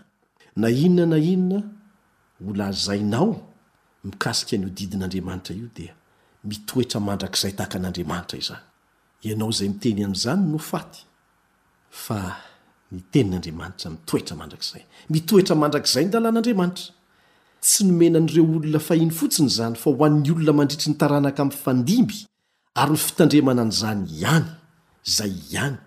na 0.60 0.67
inona 0.69 1.12
na 1.12 1.17
inona 1.34 1.60
olazainao 2.47 3.41
mikasika 4.04 4.56
anyo 4.56 4.69
didin'andriamanitra 4.69 5.54
io 5.56 5.69
dia 5.75 5.93
mitoetra 6.43 6.99
mandrakizay 7.08 7.52
tahaka 7.58 7.78
an'andriamanitra 7.80 8.38
izany 8.41 8.63
ianao 9.28 9.52
zay 9.52 9.69
miteny 9.69 10.04
amn'izany 10.06 10.41
no 10.52 10.58
faty 10.58 11.02
fa 12.04 12.38
miteni 12.91 13.30
n'andriamanitra 13.30 13.91
mitoetra 13.91 14.36
mandrakzay 14.41 14.84
mitoetra 15.10 15.56
mandrak'izay 15.62 16.06
nydalàn'andriamanitra 16.06 16.91
tsy 17.63 17.84
nomena 17.88 18.19
n'ireo 18.23 18.45
olona 18.58 18.80
fahiny 18.89 19.12
fotsiny 19.19 19.49
zany 19.58 19.75
fa 19.75 19.89
ho 19.89 20.06
an'ny 20.06 20.32
olona 20.32 20.54
mandritry 20.60 20.88
ny 20.91 20.97
taranaka 21.02 21.41
amin'ny 21.43 21.60
fandimby 21.65 22.17
ary 22.82 22.91
ny 22.91 22.97
fitandremana 22.97 23.62
an'izany 23.67 24.02
ihany 24.21 24.49
zay 25.15 25.34
ihany 25.54 25.78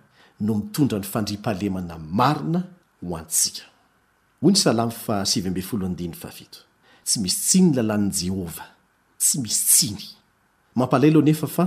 no 0.41 0.53
mitondra 0.61 0.99
ny 1.01 1.09
fandri-pahalemana 1.15 1.97
marina 2.21 2.61
ho 3.07 3.17
antsiaka 3.17 3.72
hoy 4.43 4.53
ny 4.53 4.73
la 4.75 4.91
a 4.91 5.23
tsy 7.05 7.19
misy 7.21 7.35
tsiny 7.49 7.67
n 7.71 7.75
lalàn'y 7.75 8.11
jehovah 8.15 8.69
tsy 9.19 9.39
misy 9.43 9.61
tsiny 9.71 10.05
mampalay 10.77 11.11
aloha 11.11 11.25
nefa 11.29 11.47
fa 11.57 11.65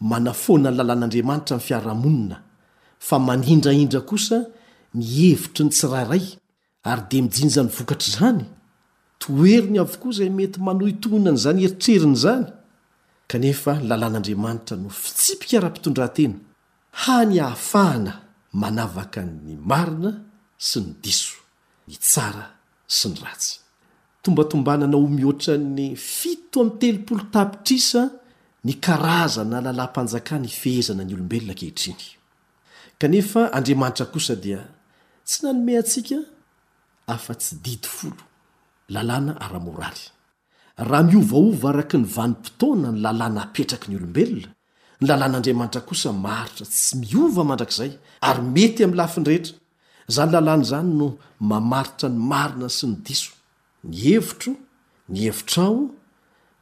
manafoana 0.00 0.70
ny 0.70 0.76
lalàn'andriamanitra 0.78 1.56
nyy 1.56 1.64
fiarahamonina 1.66 2.36
fa 2.98 3.16
manindrahindra 3.28 4.00
kosa 4.10 4.38
nihevitry 4.98 5.62
ny 5.64 5.70
tsirairay 5.70 6.24
ary 6.92 7.02
de 7.10 7.18
mijinyzany 7.22 7.68
vokatra 7.76 8.08
izany 8.10 8.42
toeriny 9.22 9.78
avokoa 9.84 10.10
izay 10.14 10.30
mety 10.38 10.58
manohitoana 10.66 11.30
ny 11.34 11.38
zany 11.44 11.60
eritreriny 11.66 12.16
zany 12.24 12.44
kanefa 13.30 13.72
lalàn'andriamanitra 13.90 14.74
no 14.82 14.88
fitsipikaraha-pitondraanteny 15.02 16.34
hany 17.06 17.34
hahafahana 17.44 18.12
manavaka 18.62 19.20
ny 19.46 19.52
marina 19.70 20.10
sy 20.68 20.78
ny 20.84 20.90
diso 21.04 21.34
ny 21.88 21.96
tsara 22.02 22.46
sy 22.98 23.08
ny 23.12 23.18
ratsy 23.22 23.58
tombatombanana 24.26 24.96
ho 24.98 25.08
mihoatra 25.18 25.54
ny 25.78 25.86
fito 25.98 26.58
amny 26.64 26.78
tepolo 26.82 27.22
tapitrisa 27.34 28.02
ny 28.66 28.72
karazana 28.84 29.58
lalay 29.66 29.88
mpanjakany 29.92 30.46
ifehezana 30.52 31.02
ny 31.04 31.12
olombelona 31.14 31.54
kehitriny 31.58 32.04
kanefa 32.98 33.46
andriamanitra 33.56 34.06
kosa 34.10 34.34
dia 34.44 34.62
tsy 35.26 35.38
nanome 35.46 35.78
atsika 35.82 36.18
afa-tsy 37.14 37.54
didy 37.64 37.88
folo 37.96 38.22
lalàna 38.94 39.32
ara-moraly 39.44 40.04
raha 40.90 41.04
miovaova 41.08 41.68
araka 41.70 41.96
ny 42.00 42.06
vanimpotoana 42.16 42.88
ny 42.94 42.98
lalàna 43.04 43.40
apetraky 43.46 43.88
ny 43.90 43.96
olombelona 44.00 44.48
ny 45.00 45.06
lalàn'andriamanitra 45.08 45.80
kosa 45.88 46.10
maritra 46.26 46.66
tsy 46.66 46.96
miova 47.02 47.44
mandrakizay 47.46 47.92
ary 48.28 48.42
mety 48.56 48.82
ami'ny 48.84 48.98
lafinrehetra 48.98 49.54
zany 50.08 50.32
lalàny 50.32 50.64
zany 50.64 50.90
no 50.94 51.18
mamaritra 51.40 52.08
ny 52.08 52.18
marina 52.18 52.68
sy 52.70 52.86
ny 52.90 52.96
diso 53.04 53.32
ny 53.86 53.96
hevitro 54.04 54.52
ny 55.10 55.18
hevitra 55.26 55.62
ao 55.66 55.86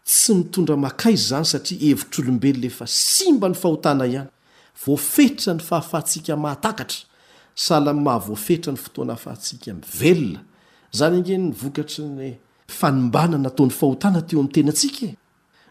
tsy 0.05 0.35
mitondra 0.39 0.77
makaizy 0.77 1.29
zany 1.33 1.45
satria 1.53 1.79
hevitr'olombelona 1.91 2.67
efa 2.71 2.87
simba 2.89 3.49
ny 3.51 3.55
fahotana 3.63 4.07
ihany 4.09 4.31
voafetra 4.85 5.55
ny 5.55 5.61
fahafahatsiaka 5.63 6.37
mahatakatra 6.37 7.03
sala 7.55 7.93
mahavoafetra 7.93 8.73
ny 8.73 8.81
fotoana 8.85 9.13
afahatsiaka 9.19 9.75
mivelona 9.77 10.41
zany 10.99 11.17
ange 11.21 11.37
nyvokatry 11.39 12.05
ny 12.19 12.33
fanimbanana 12.79 13.49
ataon'ny 13.53 13.77
fahotana 13.81 14.23
teo 14.25 14.41
am' 14.41 14.49
tenatsika 14.49 15.07
e. 15.13 15.15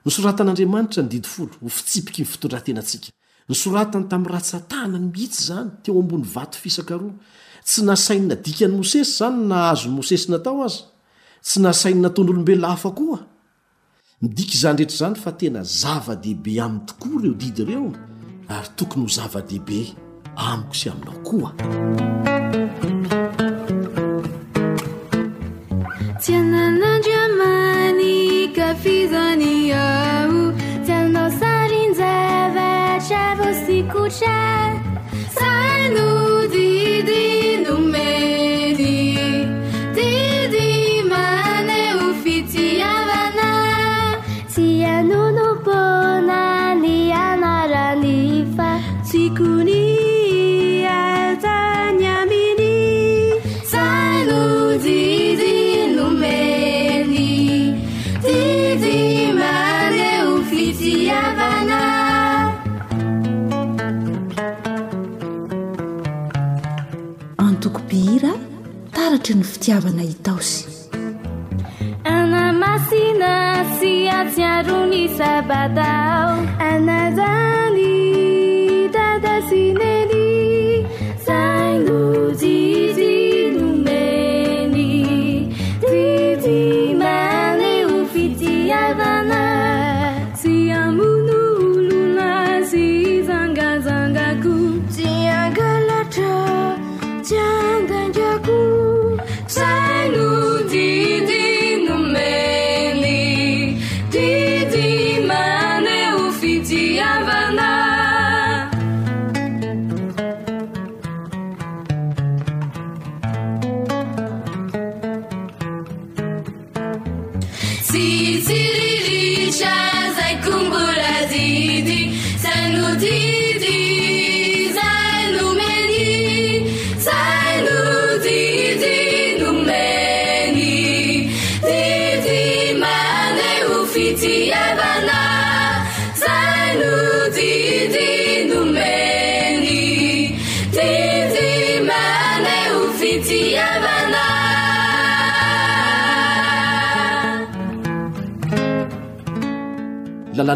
ny 0.05 0.11
soratan'andramanitrany 0.13 1.09
didfol 1.09 1.49
hofitsipiky 1.61 2.21
ny 2.21 2.25
fitondratenatsika 2.29 3.09
nysoratany 3.49 4.05
tami'y 4.07 4.29
ratsatahana 4.31 4.99
mihitsy 5.01 5.41
zany 5.49 5.69
teo 5.83 5.97
ambon'ny 5.99 6.27
vat 6.35 6.53
fisankaroa 6.55 7.13
tsy 7.65 7.81
nasainyna 7.83 8.35
dika 8.45 8.67
ny 8.67 8.75
mosesy 8.77 9.13
zany 9.17 9.45
nahazony 9.51 9.95
mosesy 9.95 10.27
natao 10.31 10.63
azy 10.67 10.81
tsy 11.47 11.57
nasainynatondro 11.65 12.33
olombelona 12.33 12.69
hafa 12.75 12.89
koa 12.97 13.19
midiky 14.21 14.57
zany 14.63 14.77
rehetra 14.77 14.97
zany 15.03 15.15
fa 15.23 15.31
tena 15.39 15.61
zava-dehibe 15.81 16.51
ami'ny 16.65 16.85
tokoa 16.87 17.15
ireo 17.19 17.35
didy 17.41 17.61
ireo 17.65 17.87
ary 18.55 18.69
tokony 18.77 19.03
ho 19.05 19.09
zava-dehibe 19.17 19.79
amiko 20.47 20.73
sy 20.79 20.87
aminao 20.89 21.17
koa 21.27 21.49
try 69.23 69.35
ny 69.35 69.43
fitiavana 69.51 70.03
itaosy 70.13 70.65
ana 72.15 72.43
masina 72.61 73.31
sy 73.79 73.91
asiaro 74.19 74.77
ny 74.91 75.01
sabataona 75.17 76.97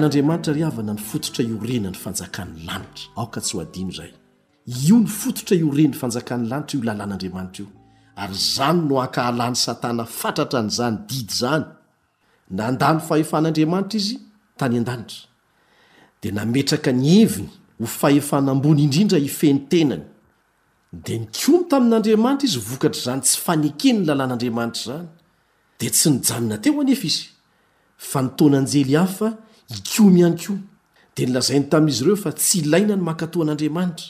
tvna 0.10 0.94
ny 0.94 0.98
fototra 1.00 1.44
iorenany 1.46 1.96
fanjakan'ny 1.96 2.66
lanitra 2.68 3.08
aka 3.18 3.40
tsy 3.42 3.54
hoadino 3.58 3.92
zay 3.92 4.12
io 4.88 4.98
ny 5.00 5.08
fototra 5.08 5.56
iorenny 5.58 5.94
fanjakan'ny 5.94 6.48
laitra 6.48 6.78
io 6.80 6.84
llàn'andramantraio 6.86 7.68
ary 8.16 8.34
zany 8.36 8.82
no 8.90 9.02
aka 9.02 9.24
alany 9.32 9.56
satana 9.56 10.06
fatratra 10.06 10.62
n'zany 10.62 10.98
didy 11.10 11.34
zany 11.42 11.66
na 12.58 12.72
ndany 12.72 13.00
fahefan'andriamanitra 13.08 13.98
izy 14.00 14.16
tany 14.58 14.78
andanitra 14.78 15.28
de 16.22 16.32
nametraka 16.32 16.92
ny 16.92 17.22
eviny 17.24 17.50
hofahefanambony 17.80 18.84
indrindra 18.84 19.20
ifentenany 19.20 20.06
de 20.94 21.18
nykom 21.20 21.64
tamin'andriamanitra 21.70 22.46
izy 22.50 22.60
vokatr' 22.70 23.02
zany 23.06 23.22
tsy 23.22 23.38
fanekenny 23.46 24.06
lalàn'andriamanitra 24.08 24.86
zany 24.96 25.08
de 25.80 25.90
tsy 25.90 26.10
nyjamina 26.10 26.58
teo 26.58 26.82
anefa 26.82 27.08
izy 27.08 27.26
fa 27.98 28.22
nytonaanjely 28.22 28.96
hafa 28.96 29.32
ikiomy 29.70 30.20
ihany 30.20 30.38
ko 30.46 30.54
de 31.18 31.26
nylazainy 31.26 31.70
tamin'izy 31.70 32.04
ireo 32.04 32.16
fa 32.16 32.32
tsy 32.32 32.60
ilaina 32.64 32.96
ny 32.96 33.04
makato 33.08 33.38
an'andriamanitra 33.42 34.08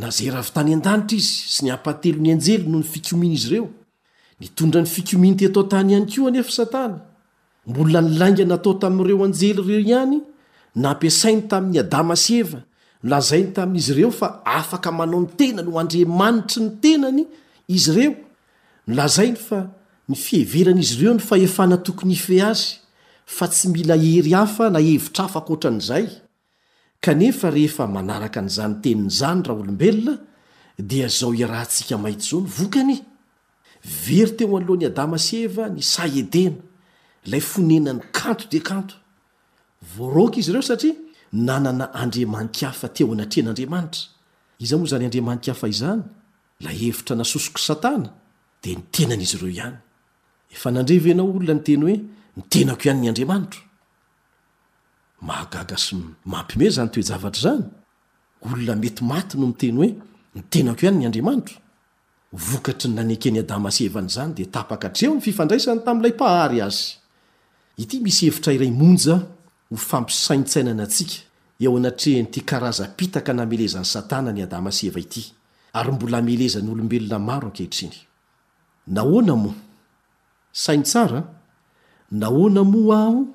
na 0.00 0.08
zay 0.16 0.30
ravy 0.30 0.50
tany 0.54 0.70
an-danitra 0.76 1.16
izy 1.20 1.34
sy 1.54 1.60
ny 1.66 1.70
ampahtelo 1.76 2.18
ny 2.22 2.32
anjely 2.34 2.64
noho 2.70 2.80
ny 2.82 2.88
fikomina 2.92 3.34
izy 3.38 3.48
reo 3.54 3.66
nitondra 4.40 4.80
ny 4.82 4.88
fikominy 4.94 5.36
tyatao 5.38 5.64
tany 5.72 5.90
iany 5.92 6.06
ko 6.10 6.26
anefa 6.28 6.52
satana 6.58 6.98
mbolna 7.66 8.00
ny 8.04 8.10
lainga 8.18 8.44
na 8.44 8.54
atao 8.60 8.74
tamin''ireo 8.82 9.24
anjely 9.24 9.50
ireo 9.50 9.80
ihany 9.88 10.18
na 10.80 10.90
ampiasainy 10.90 11.42
tamin'ny 11.50 11.78
adama 11.84 12.16
sy 12.24 12.32
eva 12.42 12.60
nolazainy 13.02 13.52
tamin'izy 13.56 13.92
ireo 13.92 14.10
fa 14.10 14.28
afaka 14.58 14.92
manao 14.92 15.20
ny 15.22 15.28
tena 15.38 15.62
no 15.62 15.78
andriamanitry 15.82 16.60
ny 16.64 16.70
tenany 16.84 17.22
izy 17.68 17.90
ireo 17.92 18.14
nlazainy 18.88 19.36
fa 19.46 19.58
ny 20.08 20.14
fieveran'izy 20.14 20.94
ireo 21.00 21.14
no 21.16 21.18
faefana 21.30 21.76
tokony 21.86 22.12
ife 22.18 22.42
azy 22.50 22.85
fa 23.26 23.46
tsy 23.50 23.66
mila 23.72 23.96
hery 23.96 24.32
hafa 24.32 24.70
na 24.70 24.78
hevitra 24.86 25.22
hafa 25.24 25.38
akotran'zay 25.42 26.06
kanefa 27.04 27.48
rehefa 27.56 27.84
manaraka 27.96 28.40
n'zanyteniny 28.46 29.10
zany 29.18 29.42
raha 29.46 29.60
olombelona 29.62 30.12
dia 30.90 31.08
zao 31.18 31.30
iaraha 31.40 31.64
ntsika 31.68 31.94
maity 32.04 32.26
zao 32.30 32.40
ny 32.40 32.48
vokany 32.56 32.96
very 34.04 34.30
teo 34.38 34.48
anylohan'ny 34.56 34.86
adama 34.92 35.18
sy 35.26 35.34
eva 35.46 35.64
ny 35.74 35.82
saedena 35.92 36.58
lay 37.30 37.42
fonenany 37.50 38.02
kanto 38.16 38.44
de 38.52 38.58
kanto 38.68 38.94
voaroka 39.94 40.36
izy 40.40 40.50
ireo 40.50 40.64
satria 40.70 40.94
nanana 41.46 41.84
andriamanik 42.02 42.56
hafa 42.68 42.86
teo 42.96 43.12
anatria 43.14 43.42
n'andriamanitra 43.44 44.02
iza 44.64 44.74
moa 44.78 44.90
zany 44.90 45.04
andriamanik 45.08 45.46
hafa 45.50 45.66
izany 45.74 46.02
la 46.64 46.70
evitra 46.88 47.14
nasosoko 47.18 47.58
satana 47.68 48.08
de 48.62 48.70
n 48.78 48.82
tenan'izy 48.94 49.34
ireo 49.36 49.50
ihanyadrevanao 50.54 51.26
olonantenyoe 51.36 51.96
yhagaga 55.20 55.76
sy 55.76 55.96
mampime 56.24 56.70
zany 56.70 56.90
toejavatra 56.90 57.40
zany 57.42 57.62
olona 58.42 58.74
mety 58.76 59.02
maty 59.04 59.36
noh 59.36 59.48
miteny 59.48 59.76
hoe 59.76 59.94
ni 60.34 60.42
tenako 60.50 60.82
ihanyny 60.86 61.06
andriamanitro 61.06 61.56
vokatry 62.32 62.88
ny 62.88 62.94
nany 62.94 63.16
keny 63.18 63.38
adama 63.38 63.70
sevan'izany 63.70 64.34
de 64.36 64.44
tapaka 64.44 64.90
treo 64.90 65.14
ny 65.14 65.20
fifandraisany 65.20 65.80
tamin'ilay 65.84 66.12
mpahary 66.16 66.60
azy 66.62 66.96
ity 67.78 68.00
misy 68.00 68.26
evitra 68.28 68.52
iray 68.52 68.70
monja 68.70 69.16
ho 69.70 69.76
fampisaintsainana 69.76 70.82
atsika 70.84 71.14
eo 71.60 71.76
anatrehnyty 71.76 72.40
karazapitaka 72.44 73.32
namelezan'ny 73.32 73.86
satana 73.94 74.32
ny 74.32 74.42
adama 74.44 74.70
seva 74.72 75.00
ity 75.00 75.32
ary 75.74 75.92
mbola 75.92 76.20
meleza 76.22 76.60
ny 76.60 76.70
olombelona 76.70 77.18
maro 77.18 77.48
ankehitriny 77.48 78.04
na 82.10 82.26
hoana 82.26 82.64
moa 82.64 82.98
aho 83.02 83.26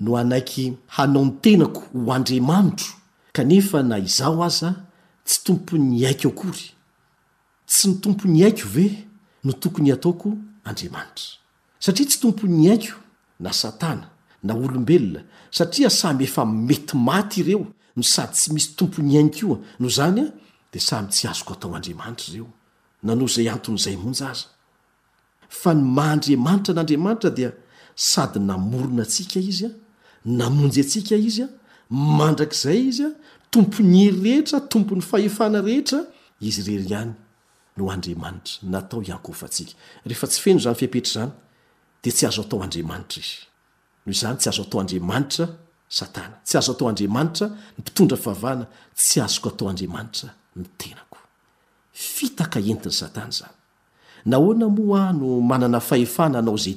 no 0.00 0.16
anaiky 0.16 0.72
hanao 0.86 1.22
n 1.24 1.30
tenako 1.40 1.82
ho 1.94 2.12
andriamanitro 2.12 2.86
kanefa 3.32 3.82
na 3.82 3.98
izaho 3.98 4.44
aza 4.44 4.74
tsy 5.24 5.40
tompo 5.44 5.76
ny 5.78 6.04
haiko 6.04 6.28
akory 6.28 6.70
tsy 7.66 7.88
ny 7.88 7.94
tompo 8.00 8.28
ny 8.28 8.42
haiko 8.42 8.68
ve 8.68 9.04
no 9.44 9.52
tokony 9.52 9.92
ataoko 9.92 10.32
andriamanitra 10.64 11.36
satria 11.80 12.06
tsy 12.08 12.20
tompo'ny 12.20 12.68
aiko 12.72 12.96
na 13.40 13.52
satana 13.52 14.08
na 14.42 14.54
olombelona 14.54 15.24
satria 15.50 15.90
samy 15.90 16.24
efa 16.24 16.44
mety 16.46 16.96
maty 16.96 17.40
ireo 17.40 17.66
no 17.96 18.02
sady 18.02 18.32
tsy 18.32 18.52
misy 18.52 18.68
tompony 18.76 19.16
ainko 19.18 19.38
ioa 19.38 19.58
noho 19.80 19.88
zany 19.92 20.20
a 20.20 20.26
de 20.72 20.78
samy 20.80 21.08
tsy 21.08 21.28
azoko 21.28 21.52
atao 21.52 21.76
andriamanitra 21.76 22.32
ireo 22.32 22.48
nano 23.02 23.24
izay 23.26 23.48
anton' 23.52 23.76
izay 23.76 23.96
monj 23.96 24.20
aza 24.24 24.48
fa 25.48 25.74
ny 25.74 25.82
mah 25.84 26.08
andriamanitra 26.16 26.72
n'andriamanitra 26.74 27.30
dia 27.30 27.52
sady 27.96 28.38
namorona 28.40 29.02
atsika 29.02 29.40
izy 29.40 29.66
a 29.66 29.70
namonjy 30.24 30.80
atsika 30.82 31.16
izy 31.16 31.42
a 31.44 31.48
mandrak'zay 31.88 32.78
izy 32.88 33.04
a 33.04 33.10
tompony 33.50 34.04
hery 34.04 34.20
rehetra 34.22 34.60
tompony 34.60 35.00
faefana 35.02 35.60
rehetra 35.62 36.00
izy 36.40 36.62
reryany 36.66 37.14
no 37.76 37.90
andriamanitra 37.90 38.60
natao 38.68 39.02
iakofatsika 39.02 39.72
rehefa 40.04 40.26
tsy 40.26 40.40
feno 40.42 40.58
zany 40.60 40.74
fiapetra 40.76 41.20
zany 41.20 41.32
de 42.02 42.10
tsy 42.12 42.26
azo 42.26 42.42
atao 42.42 42.62
andriamanitra 42.62 43.22
izy 44.06 44.18
ozany 44.18 44.36
tsy 44.36 44.48
azo 44.48 44.62
atao 44.62 44.80
andriamanitra 44.80 45.48
satana 45.88 46.36
tsy 46.44 46.58
azo 46.58 46.72
atao 46.72 46.88
ariamanitra 46.88 47.46
mpitondra 47.78 48.16
fiavana 48.18 48.66
tsy 48.96 49.20
azoko 49.20 49.48
ataoandriamanitra 49.48 50.30
enoaoano 54.26 55.40
manana 55.50 55.78
aefana 55.90 56.38
oay 56.52 56.76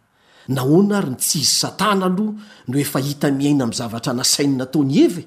nahoana 0.47 0.97
ary 0.99 1.09
ny 1.13 1.17
tsy 1.19 1.39
izy 1.41 1.55
satana 1.61 2.05
aloha 2.09 2.41
no 2.67 2.79
efa 2.79 2.99
hita 2.99 3.31
mihaina 3.31 3.63
ami' 3.67 3.75
zavatra 3.77 4.13
na 4.13 4.23
sainyna 4.23 4.63
ataony 4.65 4.97
evy 5.05 5.25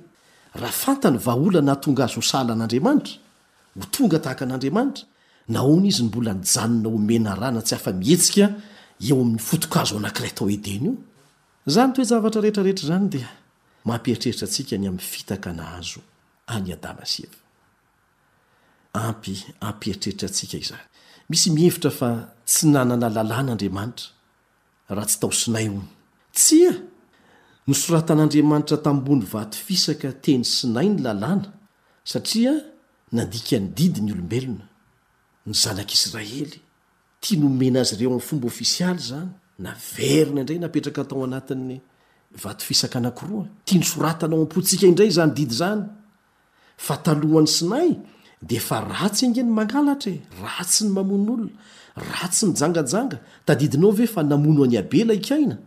raha 0.60 0.72
fantany 0.72 1.18
vaa 1.18 1.36
olana 1.38 1.72
hatonga 1.74 2.04
azo 2.04 2.16
ho 2.18 2.22
sahala 2.22 2.52
an'andriamanitra 2.54 3.14
ho 3.78 3.84
tonga 3.94 4.18
tahaka 4.18 4.44
an'andriamanitra 4.44 5.04
nahona 5.48 5.86
izy 5.90 6.02
mbola 6.02 6.34
nyjanona 6.34 6.88
omena 6.88 7.34
rana 7.34 7.60
tsy 7.62 7.74
afa 7.74 7.92
mihetsika 7.92 8.46
eo 9.08 9.16
amin'ny 9.22 9.38
fotok 9.48 9.72
azo 9.80 9.94
anankiray 9.98 10.32
tao 10.36 10.46
eden 10.54 10.86
iony 11.68 12.04
zavatrareetrarehetra 12.10 12.86
zany 12.90 13.06
di 13.12 13.20
mamperitreritra 13.86 14.44
atsika 14.48 14.76
ny 14.78 14.88
am 14.88 14.98
fitaka 14.98 15.52
na 15.52 15.64
hazo 15.78 16.00
a 23.36 24.12
raha 24.90 25.06
tsy 25.06 25.18
tao 25.20 25.32
sinay 25.40 25.66
o 25.68 25.80
tsya 26.38 26.70
nysoratan'andriamanitra 27.68 28.76
tambony 28.84 29.24
vatofisaka 29.32 30.08
teny 30.24 30.44
sinay 30.56 30.86
ny 30.92 30.98
lalàna 31.04 31.48
satria 32.10 32.52
nandika 33.16 33.56
ny 33.60 33.66
didy 33.76 34.00
ny 34.02 34.10
olombelona 34.14 34.64
ny 35.46 35.52
zanak'isiraely 35.62 36.54
tia 37.22 37.36
nomena 37.40 37.78
azy 37.82 37.94
ireo 37.96 38.08
amin'y 38.10 38.26
fomba 38.28 38.46
ofisialy 38.54 39.00
zany 39.10 39.30
na 39.64 39.70
verina 39.94 40.38
indray 40.42 40.58
napetraka 40.62 41.02
tao 41.08 41.20
anatin'ny 41.26 41.76
vatofisaka 42.42 42.96
anakiroa 43.00 43.44
tia 43.66 43.76
nysoratanao 43.80 44.38
am-pontsika 44.42 44.84
indray 44.90 45.10
zany 45.16 45.32
didy 45.38 45.54
zany 45.60 45.82
fa 46.86 46.94
talohan'ny 47.04 47.50
sinay 47.58 47.90
de 48.48 48.54
efa 48.60 48.76
ratsy 48.94 49.22
angeny 49.26 49.50
mangalatra 49.58 50.10
e 50.16 50.18
ratsy 50.44 50.80
ny 50.84 50.90
mamon'olona 50.96 51.50
raha 51.96 52.28
tsy 52.28 52.46
mijangajanga 52.46 53.18
tadidinao 53.46 53.90
ve 53.92 54.06
fa 54.06 54.22
namono 54.22 54.64
any 54.64 54.78
abela 54.78 55.14
ikaina 55.14 55.58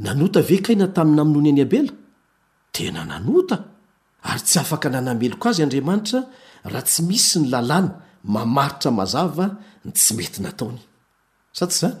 nanota 0.00 0.40
ve 0.42 0.58
kaina 0.62 0.88
tami'nynamonony 0.88 1.48
any 1.50 1.62
abela 1.62 1.92
tena 2.72 3.04
nanota 3.04 3.64
ary 4.22 4.40
tsy 4.40 4.58
afaka 4.58 4.88
nanameloko 4.90 5.48
azy 5.48 5.62
andriamanitra 5.62 6.20
raha 6.64 6.82
tsy 6.82 7.02
misy 7.02 7.38
ny 7.40 7.48
lalàna 7.48 7.90
mamaritra 8.24 8.90
mazava 8.90 9.46
ny 9.84 9.92
tsy 9.92 10.14
mety 10.14 10.42
nataonyyisy 10.42 11.92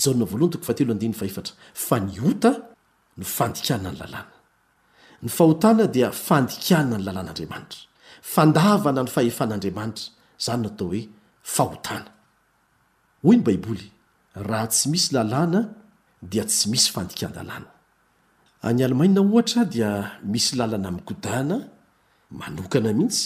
janavoaohany 0.00 0.50
tokofaateodaetra 0.50 1.42
fa 1.74 1.98
ny 2.00 2.18
ota 2.28 2.52
ny 3.18 3.24
fandikana 3.24 3.92
ny 3.92 3.98
lalàna 4.00 4.30
ny 5.22 5.28
fahotana 5.28 5.86
dia 5.94 6.10
fandikana 6.10 6.98
ny 6.98 7.04
lalàn'andriamanitra 7.06 7.80
fandavana 8.34 9.02
ny 9.04 9.10
fahefan'andriamanitra 9.14 10.08
zany 10.44 10.62
natao 10.64 10.88
hoe 10.90 11.02
fahotana 11.54 12.10
hoy 13.24 13.36
ny 13.36 13.42
baiboly 13.46 13.86
raha 14.48 14.66
tsy 14.72 14.88
misy 14.92 15.12
lalàna 15.14 15.60
dia 16.30 16.44
tsy 16.48 16.68
misy 16.72 16.88
fandikandalàna 16.94 17.66
any 18.64 18.82
almaina 18.84 19.20
ohatra 19.20 19.64
dia 19.64 19.90
misy 20.32 20.56
lalana 20.56 20.90
mikodana 20.90 21.56
manokana 22.30 22.92
mihitsy 22.98 23.24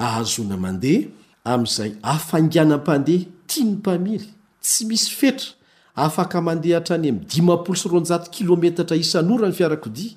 ahazona 0.00 0.56
mandeha 0.64 1.08
amin'izay 1.52 1.92
aafanganam-pandeha 2.12 3.26
tia 3.48 3.64
ny 3.68 3.72
mpamily 3.80 4.28
tsy 4.64 4.86
misy 4.88 5.10
fetra 5.20 5.59
afaka 5.96 6.40
mandeh 6.40 6.74
hatrany 6.76 7.12
midimaolo 7.12 7.74
sy 7.74 7.88
ronjato 7.88 8.30
kilômetatra 8.30 8.96
isanora 8.96 9.48
ny 9.48 9.54
fiarakodi 9.54 10.16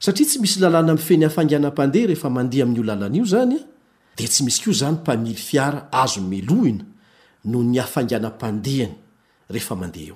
satria 0.00 0.26
tsy 0.26 0.38
misy 0.40 0.60
lalàna 0.60 0.92
m 0.92 0.98
fenyhafanganam-pandeha 0.98 2.06
reefa 2.06 2.28
mandeh 2.30 2.62
amnlalanaio 2.62 3.24
zany 3.24 3.58
de 4.16 4.26
tsy 4.26 4.44
misy 4.44 4.60
ko 4.62 4.72
zany 4.72 4.96
mpamily 5.00 5.34
fiara 5.34 5.88
azo 5.92 6.20
meloina 6.20 6.84
no 7.44 7.62
nyafanganampandeany 7.62 8.94
reefa 9.50 9.74
mande 9.76 10.12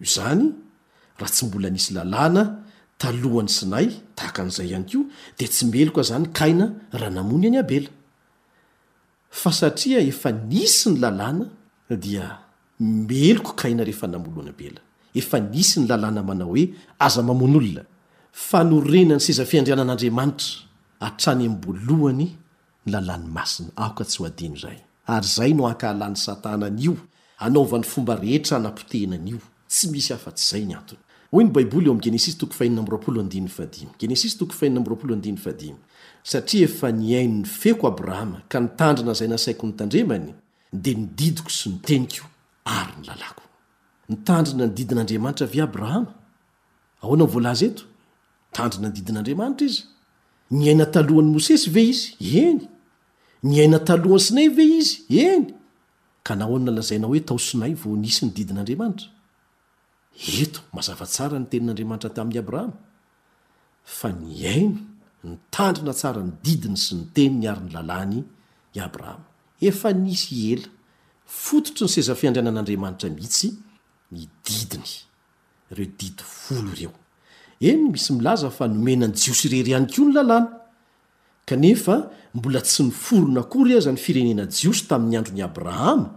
ozany 0.00 0.52
raha 1.18 1.30
tsy 1.30 1.46
mbola 1.46 1.70
nisy 1.70 1.94
lalàna 1.94 2.58
talohany 2.98 3.48
sinay 3.48 3.88
taaka 4.14 4.44
n'zay 4.44 4.68
iany 4.70 4.84
ko 4.84 5.06
de 5.38 5.46
tsy 5.46 5.64
melo 5.72 6.02
zany 6.02 6.28
kanaraay 6.32 7.64
e 11.92 12.41
meloko 12.80 13.52
ka 13.52 13.68
ina 13.68 13.84
rehefa 13.84 14.06
namoloanabela 14.06 14.80
efa 15.14 15.40
nisy 15.40 15.80
ny 15.80 15.86
lalàna 15.86 16.22
manao 16.22 16.48
hoe 16.52 16.64
aza 17.06 17.22
mamon' 17.22 17.56
olona 17.58 17.82
fa 18.48 18.62
norena 18.70 19.14
ny 19.16 19.20
sezafiandrianan'andriamanitra 19.26 20.48
atrany 21.06 21.44
amboloany 21.52 22.24
ny 22.84 22.92
lalàny 22.92 23.26
masiny 23.36 23.68
aoka 23.76 24.04
tsy 24.04 24.18
ho 24.22 24.24
adino 24.24 24.56
zay 24.56 24.78
ary 25.06 25.26
zay 25.26 25.52
noaka 25.54 25.90
alany 25.90 26.16
satananyio 26.16 26.96
anaovan'ny 27.38 27.84
fomba 27.92 28.16
rehetra 28.16 28.56
anampotenanyio 28.56 29.38
tsy 29.68 29.86
misy 29.92 30.12
afa-tsy 30.12 30.50
zay 30.50 30.66
yay 34.98 35.74
satria 36.24 36.64
efa 36.68 36.92
niaino 36.92 37.34
ny 37.40 37.44
feko 37.44 37.86
abrahama 37.88 38.42
ka 38.48 38.60
nitandrina 38.60 39.12
zay 39.14 39.28
nasaiko 39.28 39.66
ny 39.66 39.72
tandremany 39.74 40.34
de 40.72 40.94
mididiko 40.94 41.50
sy 41.50 41.68
nitenikoio 41.68 42.30
ary 42.64 42.92
ny 42.98 43.06
lalàko 43.08 43.44
ny 44.10 44.14
tandrina 44.26 44.64
ny 44.66 44.74
didin'andriamanitra 44.76 45.46
avy 45.48 45.60
abrahama 45.64 46.12
aoana 47.02 47.24
ny 47.26 47.30
voalaza 47.32 47.64
eto 47.70 47.84
tandrina 48.54 48.86
ny 48.88 48.94
didin'andriamanitra 48.96 49.66
izy 49.70 49.82
ny 50.58 50.62
aina 50.70 50.86
talohan'ny 50.94 51.30
mosesy 51.34 51.66
ve 51.74 51.82
izy 51.92 52.06
eny 52.44 52.60
ny 53.48 53.54
aina 53.62 53.78
talohany 53.88 54.22
sinay 54.26 54.48
ve 54.56 54.64
izy 54.80 54.96
eny 55.28 55.44
ka 56.26 56.32
na 56.38 56.44
hoany 56.50 56.68
alazaina 56.72 57.06
hoe 57.10 57.20
tao 57.28 57.38
sinay 57.48 57.72
vo 57.80 57.90
nisy 58.02 58.22
ny 58.26 58.30
didin'andriamanitra 58.36 59.08
eto 60.42 60.60
mazava 60.76 61.04
tsara 61.14 61.36
ny 61.40 61.46
tenin'andriamanitra 61.50 62.10
tamin'y 62.16 62.38
abrahama 62.42 62.76
fa 63.98 64.08
ny 64.20 64.30
aina 64.54 64.78
ny 65.26 65.34
tandrina 65.54 65.92
tsara 66.00 66.20
ny 66.26 66.32
didiny 66.44 66.78
sy 66.84 66.92
ny 66.98 67.04
teny 67.14 67.34
ny 67.40 67.46
ary 67.52 67.62
ny 67.66 67.70
lalàny 67.76 68.18
abrahamaensye 68.88 70.58
fototry 71.26 71.84
ny 71.86 71.92
sezafiandrianan'andriamanitra 71.92 73.10
mihitsy 73.14 73.48
ny 74.12 74.26
didiny 74.46 74.92
reo 75.76 75.86
didi 75.98 76.22
volo 76.48 76.72
ireo 76.74 76.92
eny 77.68 77.90
misy 77.92 78.12
milaza 78.16 78.50
fa 78.50 78.68
nomenany 78.68 79.12
jiosy 79.16 79.46
irery 79.48 79.74
any 79.76 79.86
ko 79.94 80.02
ny 80.06 80.12
lalàna 80.16 80.50
kanefa 81.46 81.96
mbola 82.34 82.60
tsy 82.62 82.82
nifolona 82.88 83.42
ko 83.46 83.64
ry 83.66 83.74
aza 83.78 83.92
ny 83.94 83.98
firenenan 84.02 84.48
jiosy 84.50 84.86
tamin'ny 84.90 85.16
androny 85.18 85.42
abrahama 85.44 86.08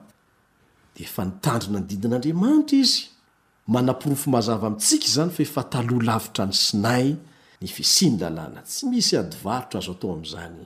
de 0.95 1.03
efa 1.03 1.25
nitandrina 1.25 1.79
ny 1.79 1.87
didin'andriamanitra 1.89 2.77
izy 2.83 3.01
manam-pirofo 3.73 4.27
mazava 4.29 4.67
amintsika 4.67 5.07
zany 5.15 5.31
fefa 5.37 5.61
taloa 5.69 6.03
lavitra 6.03 6.45
ny 6.45 6.53
sinay 6.53 7.15
ny 7.61 7.67
fisi 7.69 8.05
ny 8.11 8.17
lalàna 8.21 8.61
tsy 8.65 8.85
misy 8.89 9.15
ady 9.17 9.37
varotro 9.43 9.77
azo 9.79 9.91
atao 9.95 10.11
am'zany 10.17 10.59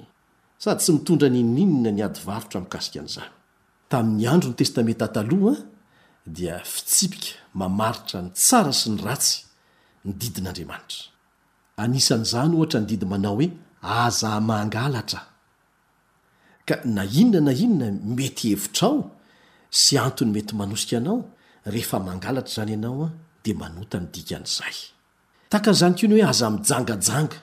sady 0.64 0.80
tsy 0.82 0.92
mitondra 0.98 1.28
ny 1.30 1.44
ninina 1.44 1.92
ny 1.98 2.02
ady 2.08 2.22
varotra 2.28 2.58
amkasika 2.62 3.00
an'zany 3.04 3.34
tamin'ny 3.90 4.28
andro 4.30 4.50
ny 4.54 4.58
testamenta 4.58 5.08
taloha 5.14 5.54
a 5.58 5.64
dia 6.38 6.58
fitsipika 6.74 7.32
mamaritra 7.60 8.20
ny 8.24 8.30
tsara 8.40 8.74
sy 8.80 8.92
ny 8.94 9.00
ratsy 9.06 9.40
ny 10.06 10.12
didin'andriamanitra 10.20 11.10
anisan'zany 11.84 12.54
ohatra 12.60 12.80
ny 12.84 12.88
didy 12.92 13.08
manao 13.12 13.36
hoe 13.42 13.48
aza 14.06 14.32
mangalatra 14.50 15.22
ka 16.70 16.76
na 16.96 17.04
inona 17.22 17.42
na 17.50 17.54
inona 17.64 17.88
mety 18.18 18.48
hevitra 18.54 18.88
ao 18.94 19.00
sy 19.82 19.94
antony 20.06 20.32
mety 20.38 20.54
manosika 20.60 20.96
anao 21.02 21.20
rehefa 21.74 21.98
mangalatra 22.08 22.54
zany 22.62 22.74
ianaoa 22.78 23.10
de 23.44 23.52
manota 23.62 23.98
ny 24.02 24.08
dikan'zay 24.14 24.76
taan'zany 25.52 25.94
ko 26.00 26.06
ny 26.10 26.16
hoe 26.20 26.26
azamijangajanga 26.34 27.36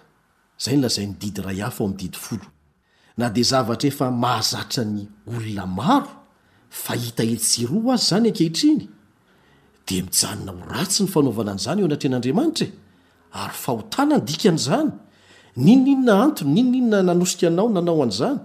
zanlazan 0.64 1.12
did 1.21 1.37
raafomdidfolna 1.47 3.27
de 3.35 3.43
zavatrefamahazatra 3.51 4.83
ny 4.95 5.01
olona 5.33 5.64
maro 5.79 6.16
fa 6.83 6.93
hita 7.01 7.24
etsiroa 7.35 7.91
azy 7.95 8.07
zany 8.11 8.27
ankehitriny 8.29 8.83
de 9.89 9.97
mijanona 10.07 10.51
ho 10.57 10.62
ratsy 10.74 10.99
ny 11.05 11.09
fanaovana 11.14 11.51
an'zany 11.57 11.79
eo 11.83 11.87
anatrehan'andriamanitra 11.89 12.66
e 12.70 12.74
ary 13.43 13.57
fahotana 13.64 14.14
ny 14.18 14.24
dikan'izany 14.29 14.91
ny 15.64 15.68
ino 15.72 15.79
na 15.83 15.91
inona 15.93 16.14
antony 16.27 16.51
ny 16.53 16.59
ino 16.61 16.70
na 16.70 16.79
inona 16.79 16.99
nanosika 17.09 17.47
anao 17.51 17.68
nanao 17.77 18.01
an'izany 18.07 18.39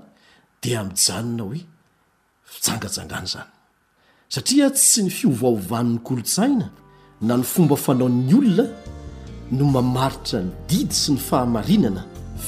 di 0.61 0.69
mijanona 0.87 1.43
hoe 1.47 1.59
fisangajangana 2.53 3.27
zany 3.33 3.51
satria 4.33 4.67
tsy 4.77 4.99
ny 5.05 5.09
fiovaovan'ny 5.17 5.93
kolontsaina 6.07 6.67
na 7.27 7.33
ny 7.39 7.43
fomba 7.53 7.75
fanao'ny 7.85 8.31
olona 8.39 8.65
no 9.57 9.63
mamaritra 9.75 10.37
ny 10.45 10.51
didy 10.69 10.93
sy 11.01 11.09
ny 11.15 11.19
fahamarinana 11.27 12.01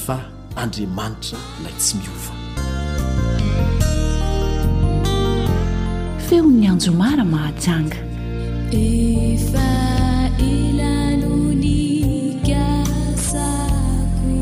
fa 0.04 0.16
andriamanitra 0.62 1.38
lay 1.64 1.74
tsy 1.82 1.94
miova 2.00 2.33
eo 6.34 6.42
ny 6.60 6.66
anjomara 6.72 7.24
mahajanga 7.32 7.98
efa 8.78 9.68
elano 10.52 11.32
ny 11.62 11.76
kasako 12.48 14.32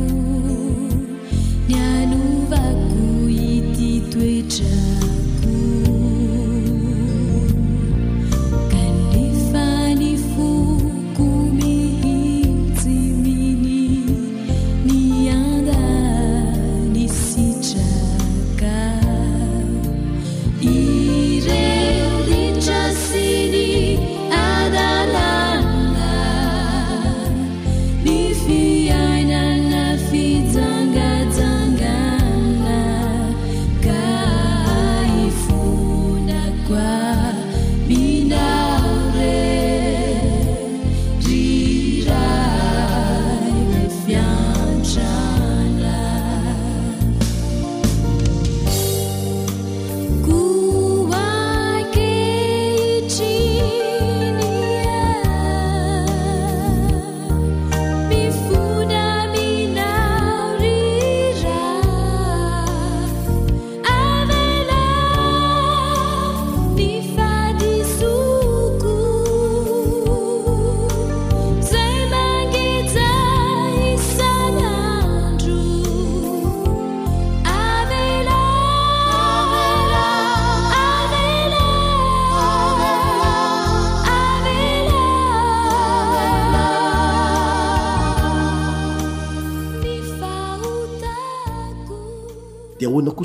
ny 1.68 1.74
anovako 2.00 2.96
ity 3.54 3.92
toetra 4.10 5.11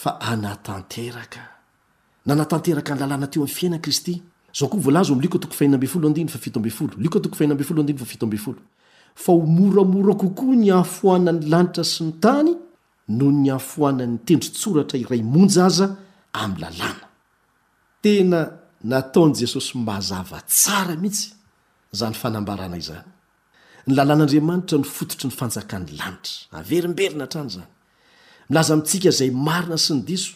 fa 0.00 0.10
anatanteraka 0.32 1.42
nanatanteraka 2.28 2.92
ny 2.94 3.00
lalàna 3.00 3.26
teo 3.32 3.42
amin'ny 3.44 3.56
fiaina 3.58 3.78
kristy 3.84 4.14
zao 4.58 4.68
koa 4.68 4.80
voalaza 4.84 5.12
mlt 5.14 5.44
fa 9.22 9.32
ho 9.32 9.40
moramora 9.46 10.14
kokoa 10.20 10.54
ny 10.62 10.68
hahafoanany 10.70 11.40
lanitra 11.52 11.84
sy 11.84 12.04
ny 12.04 12.12
tany 12.24 12.50
no 13.16 13.26
ny 13.30 13.46
ahafoananyntendri 13.50 14.48
tsoratra 14.60 14.96
iray 15.04 15.22
monjaza 15.22 15.86
ami'ny 16.40 16.60
lalàna 16.62 17.06
tena 18.02 18.40
nataon' 18.90 19.32
jesosy 19.40 19.72
maazava 19.88 20.38
tsara 20.48 20.94
mihitsy 21.02 21.28
zany 21.98 22.14
fanambarana 22.22 22.76
izany 22.82 23.06
ny 23.86 23.92
lalàn'andriamanitra 23.96 24.76
no 24.78 24.84
fototry 24.96 25.26
ny 25.28 25.34
fanjakan'ny 25.40 25.90
lanitra 26.00 26.34
averimberina 26.58 27.24
atrany 27.26 27.50
zany 27.56 27.68
milaza 28.50 28.76
mitsika 28.76 29.10
zay 29.18 29.30
marina 29.48 29.76
sy 29.84 29.92
ny 29.96 30.02
diso 30.08 30.34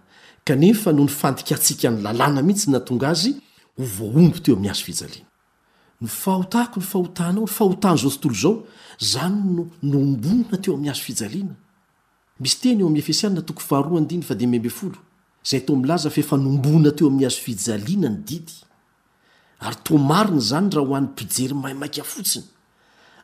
kanefa 0.44 0.92
no 0.92 1.04
nyfandikaantsika 1.04 1.88
ny 1.90 1.98
lalàna 2.04 2.40
mihitsy 2.46 2.68
natonga 2.74 3.08
azy 3.14 3.30
hovoahomby 3.78 4.40
teo 4.44 4.54
amin'ny 4.56 4.70
azo 4.74 4.84
fijaliana 4.84 5.28
ny 6.00 6.08
fahotako 6.22 6.78
ny 6.80 6.84
fahotana 6.86 7.38
ao 7.38 7.42
ny 7.46 7.50
fahotana 7.58 7.96
zao 8.02 8.10
tontolo 8.10 8.34
zao 8.34 8.66
zany 9.00 9.40
no 9.56 9.66
nombona 9.92 10.56
teo 10.62 10.72
amn'ny 10.76 10.90
azo 10.92 11.00
fijaliana 11.06 11.54
misy 12.40 12.56
teny 12.60 12.80
eo 12.82 12.88
am'y 12.90 12.98
efesianna 13.02 13.42
too 13.42 13.56
ahad 13.70 14.96
zay 15.46 15.60
to 15.60 15.76
milaza 15.76 16.10
fefa 16.10 16.36
nombona 16.36 16.90
teo 16.92 17.06
ami'y 17.08 17.26
azo 17.26 17.40
fijaliana 17.46 18.08
ny 18.08 18.18
didy 18.28 18.52
ary 19.60 19.76
tomariny 19.86 20.40
zany 20.50 20.70
raha 20.76 20.86
ho 20.86 20.94
any 20.98 21.06
pijery 21.16 21.54
mahimainka 21.54 22.04
fotsiny 22.04 22.44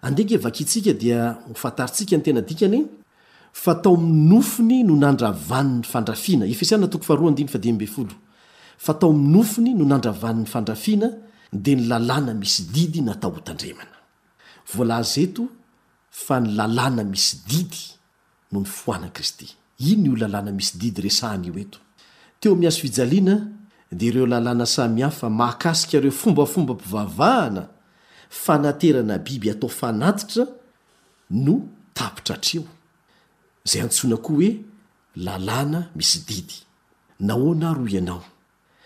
andega 0.02 0.34
e 0.34 0.38
vakitsika 0.38 0.92
dia 0.92 1.20
hofantaritsika 1.52 2.16
n 2.16 2.22
tena 2.24 2.40
dikany 2.40 2.86
fa 3.52 3.74
tao 3.74 3.96
minofony 3.96 4.82
no 4.84 4.96
nandravanny 4.96 5.82
fandrafiana 5.82 6.46
fa 8.78 8.94
tao 8.94 9.12
minofony 9.12 9.74
no 9.74 9.84
nandravany'ny 9.84 10.46
fandrafiana 10.46 11.10
de 11.52 11.74
ny 11.76 11.82
lalàna 11.88 12.34
misy 12.34 12.62
didy 12.74 13.02
natao 13.02 13.30
hotandremana 13.34 13.96
volaz 14.74 15.18
eto 15.18 15.48
fa 16.10 16.40
ny 16.40 16.48
lalàna 16.54 17.04
misy 17.04 17.36
didy 17.48 17.82
no 18.52 18.60
ny 18.60 18.66
foana 18.66 19.10
kristy 19.10 19.46
iny 19.78 20.06
io 20.08 20.14
lalàna 20.16 20.52
misy 20.52 20.78
didy 20.78 21.02
resahan'io 21.02 21.54
eto 21.58 21.78
teo 22.40 22.54
miaso 22.54 22.82
vijaliana 22.82 23.46
de 23.92 24.06
ireo 24.06 24.26
lalàna 24.26 24.66
samihafa 24.66 25.28
makasika 25.30 26.00
reo 26.00 26.10
fombafomba 26.12 26.74
mpivavahana 26.74 27.68
fanaterana 28.30 29.18
biby 29.18 29.50
atao 29.50 29.68
fanatitra 29.68 30.46
no 31.30 31.62
tapitra 31.94 32.36
treo 32.38 32.64
zay 33.64 33.80
antsoina 33.82 34.16
koa 34.16 34.34
hoe 34.34 34.58
lalàna 35.24 35.80
misy 35.96 36.18
didy 36.28 36.56
nahoana 37.26 37.74
ro 37.74 37.86
ianao 37.88 38.22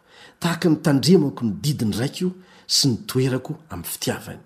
tahaka 0.41 0.69
ny 0.73 0.81
tandremako 0.81 1.45
ny 1.45 1.53
didiny 1.63 1.95
raiky 2.01 2.25
o 2.25 2.29
sy 2.65 2.89
ny 2.89 2.97
toerako 3.07 3.55
amin'ny 3.71 3.87
fitiavany 3.89 4.41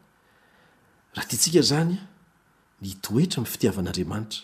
raha 1.15 1.25
tyantsika 1.31 1.61
zany 1.69 1.95
a 1.95 2.03
nitoetra 2.83 3.39
aminy 3.39 3.51
fitiavan'andriamanitra 3.53 4.41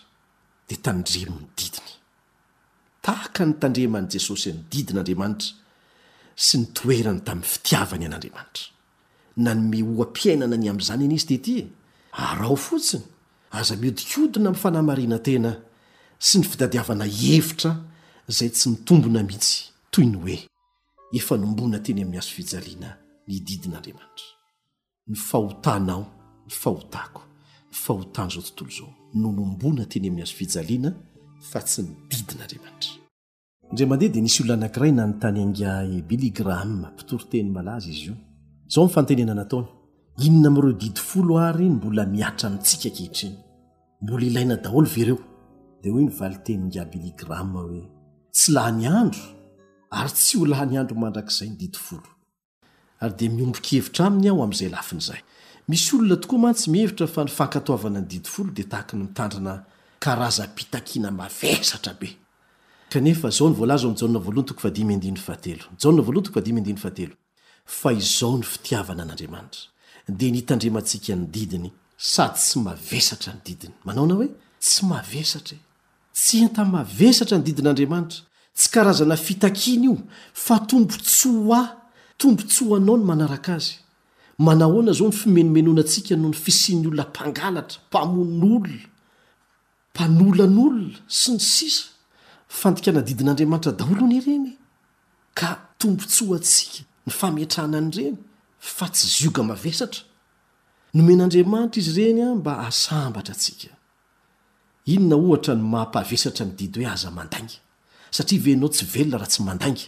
de 0.68 0.76
tandremo 0.86 1.36
ny 1.40 1.48
didiny 1.58 1.92
tahaka 3.04 3.44
ny 3.46 3.54
tandremany 3.60 4.08
jesosy 4.12 4.52
ny 4.56 4.62
didin' 4.72 5.00
andriamanitra 5.04 5.50
sy 6.46 6.62
ny 6.62 6.66
toerany 6.78 7.20
tamin'ny 7.26 7.50
fitiavany 7.54 8.08
an'andriamanitra 8.08 9.44
na 9.44 9.52
nyme 9.54 9.82
hoampiainana 9.92 10.56
ny 10.56 10.70
am'izany 10.72 11.04
any 11.04 11.14
izy 11.20 11.28
tety 11.36 11.54
e. 11.60 11.66
arao 12.16 12.56
fotsiny 12.56 13.04
aza 13.52 13.76
mihodikodina 13.76 14.48
am'y 14.48 14.60
fanahmariana 14.64 15.18
tena 15.26 15.50
sy 16.18 16.38
ny 16.40 16.48
fitadiavana 16.50 17.06
evitra 17.34 17.70
zay 18.36 18.48
tsy 18.48 18.66
mitombona 18.72 19.20
mihitsy 19.28 19.58
toy 19.92 20.06
ny 20.08 20.16
oe 20.16 20.38
efa 21.18 21.36
nombona 21.36 21.78
teny 21.82 22.00
amin'ny 22.02 22.18
azo 22.18 22.32
fijalina 22.36 22.90
ny 23.28 23.36
didinaandriamanitra 23.46 24.32
ny 25.10 25.16
fahotanaao 25.30 26.02
nyfahotako 26.48 27.20
ny 27.70 27.74
fahotana 27.84 28.30
zao 28.34 28.42
tontolo 28.46 28.70
zao 28.78 28.90
no 29.20 29.28
nombona 29.38 29.84
teny 29.92 30.06
amn'y 30.08 30.22
azo 30.26 30.34
fijaliana 30.40 30.90
fa 31.50 31.58
tsy 31.66 31.80
nididinaandramantra 31.90 32.92
indr 33.70 33.84
mandeha 33.90 34.12
di 34.14 34.20
nisy 34.22 34.40
olona 34.42 34.58
anakiray 34.66 34.92
na 34.96 35.02
nytany 35.10 35.38
anga 35.44 35.72
biligramma 36.08 36.88
pitoryteny 36.96 37.48
malazy 37.56 37.90
izy 37.94 38.04
io 38.08 38.16
zao 38.72 38.82
mifantenena 38.86 39.34
nataony 39.40 39.68
inona 40.26 40.48
amreo 40.48 40.72
didfolo 40.72 41.32
ary 41.48 41.68
mbola 41.76 42.02
miatra 42.14 42.46
amintsika 42.48 42.90
kehitriny 42.96 43.36
mbola 44.02 44.24
ilaina 44.26 44.56
daol 44.56 44.86
ereo 45.02 45.18
de 45.82 45.90
hoe 45.90 46.02
nyvali 46.06 46.38
tenynga 46.46 46.84
biligramm 46.92 47.52
hoe 47.56 47.82
sy 48.30 48.52
lah 48.52 48.70
nyandro 48.80 49.41
ary 49.92 50.10
tsy 50.12 50.38
ola 50.42 50.64
nyandro 50.66 50.96
mandrak'zay 50.96 51.48
ny 51.50 51.56
didifolo 51.60 52.08
ary 53.04 53.14
de 53.18 53.26
miombokhevitra 53.36 54.04
aminy 54.06 54.30
aho 54.30 54.42
am'zay 54.48 54.70
lafin'zay 54.76 55.20
misy 55.68 55.96
olona 55.96 56.16
tokoa 56.20 56.38
mantsy 56.42 56.70
mihevitra 56.70 57.06
fa 57.06 57.24
nyfakatoavana 57.26 58.00
ny 58.00 58.06
didfolo 58.12 58.50
detahany 58.56 59.00
mitandrina 59.04 59.54
azapitaina 60.26 61.08
mavatraooina 61.14 61.54
n'ntandremantsika 70.08 71.14
ny 71.20 71.24
didiny 71.36 71.70
sady 71.98 72.38
tsy 72.42 72.58
mavesatra 72.58 73.32
ny 73.34 73.40
didiny 73.46 73.74
manaona 73.86 74.14
hoe 74.18 74.28
tsy 74.64 74.80
mavesatra 74.92 75.56
e. 75.56 75.60
tsy 76.14 76.38
nta 76.46 76.64
mavesatra 76.64 77.36
ny 77.38 77.44
didin'adramatra 77.46 78.20
tsy 78.54 78.70
karazana 78.70 79.16
fitakiny 79.16 79.84
io 79.86 79.96
fa 80.34 80.58
tombotsoa 80.60 81.60
a 81.60 81.74
tombontso 82.18 82.74
anao 82.76 82.96
ny 82.98 83.04
manaraka 83.04 83.54
azy 83.56 83.78
manahoana 84.38 84.92
zao 84.92 85.08
ny 85.08 85.12
fimenomenonansika 85.16 86.16
noho 86.16 86.30
ny 86.30 86.36
fisin'ny 86.36 86.86
olona 86.86 87.04
mpangalatra 87.08 87.78
mpamonn'olona 87.88 88.84
mpanolan'olona 89.94 90.98
sy 91.08 91.30
ny 91.32 91.38
sisa 91.40 91.84
fandikana 92.48 93.00
didin'andriamanitra 93.00 93.72
daolo 93.72 94.04
nyreny 94.06 94.56
ka 95.34 95.48
tombotsoa 95.78 96.36
atsika 96.36 96.84
ny 97.06 97.12
fametrahana 97.18 97.76
any 97.80 97.90
ireny 97.96 98.18
fa 98.76 98.86
tsy 98.92 99.06
zioga 99.16 99.42
mavesatra 99.42 100.02
nomen'andiamanitra 100.94 101.80
izy 101.80 101.92
renya 101.96 102.26
mba 102.36 102.52
asambatra 102.68 103.34
sikanonnaaesatrdi 104.84 106.64
o 106.86 106.90
azanda 106.94 107.61
satria 108.12 108.38
venao 108.40 108.68
tsy 108.68 108.84
velona 108.84 109.18
raha 109.18 109.30
tsy 109.32 109.42
mandainga 109.46 109.82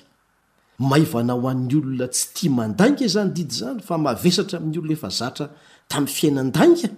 mahivana 0.91 1.35
hoan'nyolona 1.43 2.07
tsy 2.15 2.25
tia 2.37 2.51
mandanga 2.59 3.05
zany 3.15 3.31
did 3.37 3.51
zany 3.61 3.81
fa 3.89 3.99
mavesatra 4.07 4.57
m'olnaefa 4.65 5.09
zata 5.21 5.45
tam'yfiainandaa 5.89 6.91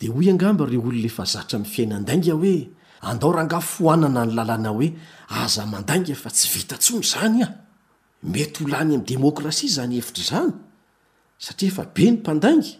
d 0.00 0.08
omr 0.08 0.62
olonaefazatra 0.66 1.56
mfiainadana 1.64 2.32
oeadaoraha 2.40 3.44
nga 3.48 3.60
foanana 3.72 4.22
ny 4.26 4.32
lalàna 4.38 4.70
oe 4.78 4.86
azamandanga 5.42 6.14
fa 6.22 6.28
tsy 6.36 6.46
vita 6.54 6.76
tony 6.84 7.02
zanymety 7.12 8.60
olany 8.66 8.92
amdemokrasi 8.98 9.66
zany 9.76 9.94
evitr' 10.02 10.26
zany 10.32 10.52
satria 11.44 11.68
efa 11.72 11.84
be 11.94 12.04
ny 12.10 12.14
mpandanga 12.18 12.70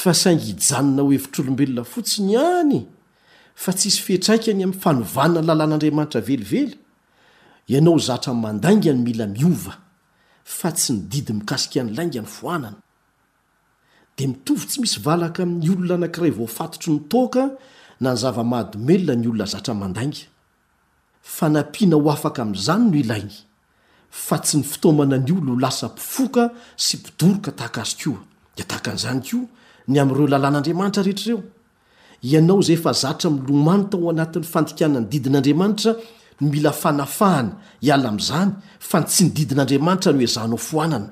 fa 0.00 0.10
sangijanona 0.22 1.00
oevitr'olobelona 1.08 1.84
fotsinyany 1.92 2.74
fa 3.62 3.70
tsisy 3.76 3.98
ftraianyamfnovnna 4.04 5.40
ny 5.40 5.46
lalan'aamaitraveliely 5.48 6.80
ianao 7.72 7.98
zatra 7.98 8.32
n 8.34 8.40
mandainga 8.40 8.92
ny 8.92 9.00
mila 9.02 9.26
miova 9.26 9.72
fa 10.44 10.70
tsy 10.76 10.92
ny 10.92 11.00
didy 11.10 11.32
mikasikaany 11.38 11.90
lainga 11.96 12.20
ny 12.22 12.26
foanana 12.36 12.78
de 14.18 14.24
mitovy 14.26 14.64
tsy 14.68 14.78
misy 14.80 14.98
valaka 15.06 15.40
amin'ny 15.42 15.68
olona 15.72 15.94
anankiray 15.98 16.30
voafatotry 16.38 16.90
ny 16.92 17.00
toka 17.12 17.44
na 18.02 18.10
ny 18.12 18.16
zava-mahadomelona 18.22 19.14
ny 19.20 19.26
olona 19.30 19.46
zatra 19.54 19.72
n 19.74 19.80
mandainga 19.82 20.22
fanapiana 21.36 21.96
ho 21.96 22.10
afaka 22.16 22.40
am'izany 22.46 22.84
noo 22.90 22.98
ilaigy 23.04 23.38
fa 24.26 24.36
tsy 24.44 24.54
ny 24.60 24.64
fitomana 24.70 25.16
nyo 25.18 25.36
lo 25.46 25.52
lasampifoka 25.64 26.44
sy 26.76 26.94
mpidorika 27.00 27.50
tahaka 27.58 27.80
azy 27.88 27.96
ko 28.04 28.12
e 28.56 28.62
tahaka 28.68 28.88
an'izany 28.92 29.20
ko 29.28 29.36
ny 29.88 29.96
am''ireo 30.02 30.26
lalàn'andriamanitra 30.32 31.00
rehetrreo 31.02 31.38
ianao 32.30 32.60
zay 32.66 32.76
efa 32.76 32.92
zatra 32.92 33.30
mylomany 33.30 33.84
ta 33.90 33.96
o 33.96 34.10
anatin'ny 34.12 34.44
fandikanany 34.52 35.06
didin'andriamanitra 35.12 35.92
mila 36.50 36.72
fanafahana 36.72 37.56
iala 37.82 38.08
am'zany 38.12 38.50
fa 38.80 39.00
tsy 39.06 39.24
nididin'andriamanitra 39.28 40.12
ny 40.12 40.20
oe 40.24 40.30
zanao 40.34 40.58
foanana 40.58 41.08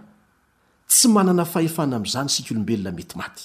tsy 0.89 1.09
manana 1.09 1.45
fahefana 1.45 1.97
am'zany 2.01 2.27
isika 2.33 2.51
olombelona 2.55 2.91
mety 2.99 3.17
maty 3.21 3.43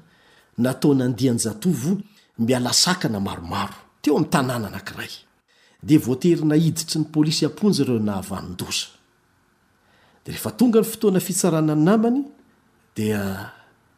nataon 0.57 0.99
adnjatov 1.05 1.81
mialasakana 2.39 3.19
maromaro 3.19 3.73
teo 4.01 4.17
am 4.17 4.23
tanàna 4.25 4.69
nakiray 4.69 5.09
de 5.83 5.97
voatery 5.97 6.43
naiditry 6.45 6.99
ny 6.99 7.05
polisyaonjareo 7.15 7.99
naan 7.99 8.55
refa 10.29 10.51
tonga 10.51 10.79
ny 10.81 10.85
fotoana 10.85 11.19
fitsarana 11.19 11.75
ny 11.75 11.83
namany 11.83 12.21
dia 12.95 13.51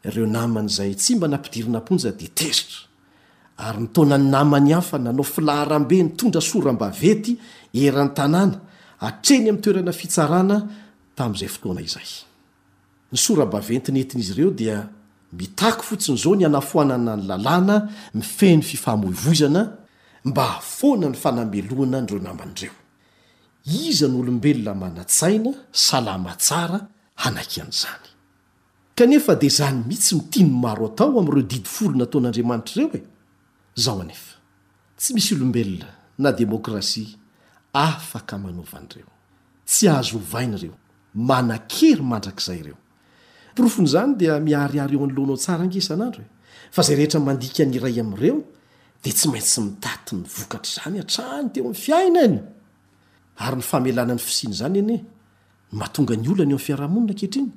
reo 0.03 0.25
namany 0.25 0.67
zay 0.69 0.93
tsy 0.95 1.15
mba 1.15 1.27
nampidirinamna 1.27 2.11
deeitra 2.19 2.79
ayntona 3.57 4.17
ny 4.17 4.29
namany 4.35 4.73
afa 4.73 4.97
nanao 4.99 5.23
filahrambe 5.33 5.97
nytondra 6.03 6.41
soram-bavety 6.41 7.31
erantanàna 7.73 8.57
atreny 9.07 9.45
ami'ny 9.49 9.61
toerana 9.63 9.91
fitsarana 10.01 10.57
tam'zay 11.19 11.49
fotoana 11.55 11.81
izay 11.87 12.09
ny 13.13 13.17
sorabaventinetin'izyreo 13.25 14.49
dia 14.61 14.77
mitako 15.39 15.81
fotsiny 15.89 16.17
zao 16.23 16.33
ny 16.39 16.45
anafoanana 16.49 17.13
ny 17.17 17.23
lalàna 17.31 17.75
mifehny 18.13 18.61
fifahmoivoizana 18.71 19.61
mba 20.29 20.43
afoanany 20.57 21.15
fanamelohana 21.23 21.97
nreo 22.05 22.19
namany 22.27 22.55
reo 22.61 22.75
izany 23.65 24.15
olombelona 24.21 24.73
mana-tsaina 24.73 25.53
salama 25.71 26.35
tsara 26.37 26.87
hanakian'izany 27.15 28.03
kanefa 28.95 29.35
de 29.41 29.49
zany 29.49 29.83
mihitsy 29.87 30.15
mitiany 30.15 30.49
maro 30.49 30.85
atao 30.89 31.19
am'ireo 31.19 31.41
didifolo 31.51 31.95
nataon'andriamanitra 32.01 32.81
ireo 32.83 32.89
e 32.97 33.01
zaho 33.83 34.01
anefa 34.01 34.35
tsy 34.99 35.13
misy 35.13 35.33
olombelona 35.35 35.89
na 36.23 36.29
demôkrasia 36.37 37.17
afaka 37.73 38.33
manaovan'ireo 38.43 39.13
tsy 39.69 39.83
ahazoovainy 39.91 40.55
ireo 40.59 40.75
manakery 41.15 42.01
mandrak'izay 42.11 42.59
ireo 42.63 42.77
pirofon' 43.55 43.89
zany 43.93 44.11
dia 44.19 44.33
miariary 44.45 44.95
eo 44.95 45.03
any 45.05 45.13
loanao 45.17 45.37
tsara 45.43 45.63
ngisanandro 45.67 46.21
e 46.25 46.29
fa 46.75 46.81
zay 46.85 46.95
rehetra 46.95 47.19
mandika 47.27 47.61
any 47.63 47.75
iray 47.77 47.97
am'ireo 48.03 48.37
de 49.03 49.09
tsy 49.17 49.27
maintsy 49.33 49.59
mitati 49.65 50.11
ny 50.15 50.23
vokatr' 50.35 50.71
zany 50.79 50.97
atrany 51.03 51.47
teo 51.53 51.65
amy 51.65 51.75
fiaina 51.83 52.23
ny 52.31 52.37
ary 53.41 53.55
ny 53.59 53.65
famelana 53.65 54.13
ny 54.15 54.19
fisiany 54.21 54.53
zany 54.55 54.79
eny 54.79 54.99
mahatonga 55.73 56.15
ny 56.15 56.29
olany 56.29 56.53
o 56.53 56.57
m'ny 56.59 56.65
fiarahamonina 56.65 57.13
akehitriny 57.15 57.49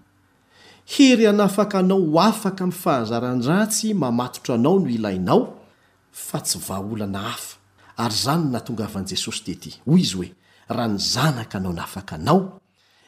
hery 0.87 1.27
anafaka 1.27 1.79
anao 1.79 2.01
ho 2.01 2.21
afaka 2.21 2.65
ami'y 2.65 2.79
fahazaran-dratsy 2.85 3.95
mamatotra 3.95 4.55
anao 4.55 4.79
no 4.79 4.89
ilainao 4.89 5.45
fa 6.13 6.41
tsy 6.41 6.59
vaa 6.67 6.79
olana 6.81 7.19
hafa 7.19 7.57
ary 7.97 8.15
zany 8.25 8.45
no 8.45 8.51
natongavan'i 8.51 9.09
jesosy 9.09 9.45
tety 9.45 9.77
hoy 9.87 10.01
izy 10.01 10.17
hoe 10.17 10.33
raha 10.69 10.89
ny 10.89 10.99
zanaka 10.99 11.59
anao 11.59 11.73
n 11.73 11.79
afaka 11.79 12.15
anao 12.17 12.61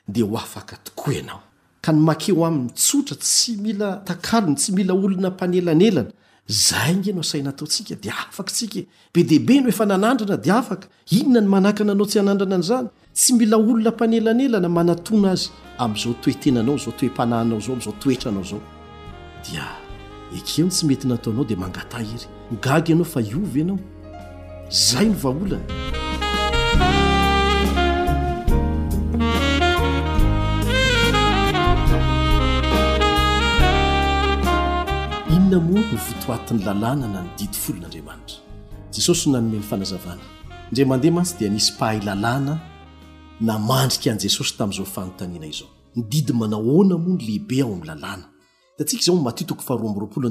de 0.08 0.22
ho 0.22 0.36
afaka 0.36 0.76
tokoa 0.76 1.14
ianao 1.14 1.40
ka 1.82 1.92
ny 1.92 1.98
makeho 2.00 2.44
amn'nitsotra 2.46 3.16
tsy 3.16 3.56
mila 3.60 3.96
takalony 4.04 4.54
tsy 4.56 4.72
mila 4.72 4.94
olona 4.94 5.30
mpanelanelana 5.30 6.10
zay 6.48 6.92
ingyenao 6.92 7.22
sai 7.22 7.42
nataotsika 7.42 7.94
de 7.96 8.10
afakatsika 8.10 8.78
e. 8.78 8.86
be 9.14 9.22
diaibe 9.22 9.54
ianao 9.54 9.68
efa 9.68 9.86
nanandrana 9.86 10.36
de 10.36 10.50
afaka 10.52 10.88
inona 11.10 11.40
ny 11.40 11.46
manahakana 11.48 11.92
anao 11.92 12.06
tsy 12.06 12.18
anandrana 12.18 12.58
n'zany 12.58 12.88
tsy 13.14 13.32
mila 13.34 13.56
olona 13.56 13.90
mpanelanelana 13.90 14.68
manatona 14.68 15.30
azy 15.32 15.50
am'izao 15.78 16.14
toe 16.22 16.32
tenanao 16.34 16.78
zao 16.78 16.92
toe-panahnao 16.92 17.60
zao 17.60 17.74
am'izao 17.74 17.94
toetra 18.00 18.30
anao 18.30 18.44
zao 18.44 18.60
dia 19.44 19.64
ekeono 20.38 20.70
tsy 20.70 20.86
mety 20.86 21.06
nataonao 21.08 21.44
de 21.44 21.56
mangata 21.56 21.98
iry 22.00 22.26
gaga 22.62 22.88
ianao 22.92 23.04
fa 23.04 23.20
iovy 23.20 23.58
ianao 23.60 23.78
zay 24.70 25.06
no 25.08 25.18
va 25.22 25.28
olana 25.30 26.04
naiy 35.50 35.92
iasyiaha 35.96 36.74
naandrikaajesosy 43.42 44.52
ta'zaofanoia 44.60 45.50
iaodiaaono 45.50 46.96
lehie 47.26 47.62
aoaloeo 47.68 50.22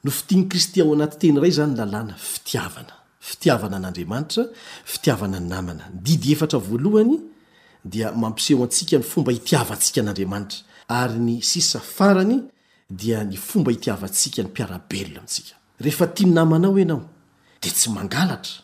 nofitiny 0.03 0.43
kristy 0.49 0.82
ao 0.82 0.93
anaty 0.93 1.17
teny 1.21 1.38
iray 1.39 1.51
zanylalàna 1.51 2.13
fitiavna 2.32 2.93
fitiavana 3.30 3.78
n'andriamanitra 3.80 4.43
fitiavana 4.91 5.39
ny 5.39 5.47
nana 5.49 5.73
ndid 5.99 6.21
eaony 6.34 7.13
dia 7.91 8.07
mampiseho 8.21 8.63
antsika 8.65 8.97
ny 8.99 9.03
fomba 9.11 9.32
hitiavantsika 9.36 10.01
n'andriamanitra 10.03 10.59
ary 10.99 11.19
ny 11.28 11.41
sisa 11.41 11.80
farany 11.95 12.36
dia 12.99 13.23
ny 13.23 13.38
fomba 13.47 13.69
hitiavantsika 13.71 14.39
ny 14.43 14.47
mpiaraeia 14.47 17.16
de 17.62 17.70
tsy 17.70 17.89
mangalatra 17.91 18.62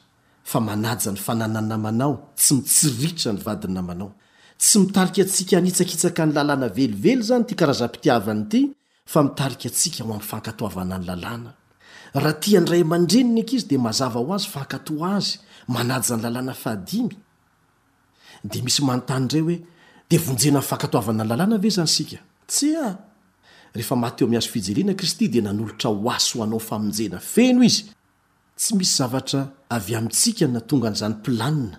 fa 0.51 0.59
manaja 0.69 1.09
ny 1.11 1.17
fananay 1.25 1.63
namanao 1.71 2.13
tsy 2.39 2.53
mitsiritra 2.59 3.29
ny 3.33 3.39
vadin 3.45 3.73
namanao 3.77 4.09
tsy 4.61 4.75
mitarika 4.81 5.21
atsika 5.25 5.57
nitsakitsaka 5.65 6.21
ny 6.25 6.31
lalàna 6.37 6.67
velively 6.77 7.23
zany 7.29 7.43
ty 7.47 7.53
karazampitiavany 7.61 8.41
ity 8.45 8.59
fa 9.11 9.19
mitariy 9.27 9.65
atsika 9.69 10.01
o 10.09 10.13
am'fankatoavana 10.19 10.95
any 10.97 11.05
lalàna 11.09 11.51
raha 12.23 12.33
tandray 12.45 12.83
mandreniny 12.93 13.41
ank 13.41 13.51
izy 13.57 13.67
de 13.71 13.77
mazava 13.85 14.19
ho 14.19 14.33
azy 14.37 14.47
fankat 14.55 14.85
azy 15.15 15.33
manaja 15.73 16.15
ny 16.17 16.21
lalàna 16.25 16.51
ahaaon 16.51 19.27
ray 19.33 19.41
oe 19.49 19.57
devnjena 20.11 20.59
mfankatoavana 20.63 21.21
any 21.23 21.29
lalàna 21.31 21.55
ve 21.63 21.69
zany 21.77 21.87
sikatyaomazo 21.95 24.47
fijelianakristy 24.53 25.25
dnanolotra 25.33 25.89
oas 25.89 26.25
o 26.37 26.43
anao 26.45 26.59
famnjena 26.69 27.19
fei 27.19 27.51
tsy 28.55 28.75
misy 28.77 28.95
zavatra 28.97 29.47
avy 29.69 29.95
amintsika 29.95 30.47
na 30.47 30.59
tonga 30.61 30.87
anyizany 30.87 31.13
mpilanina 31.15 31.77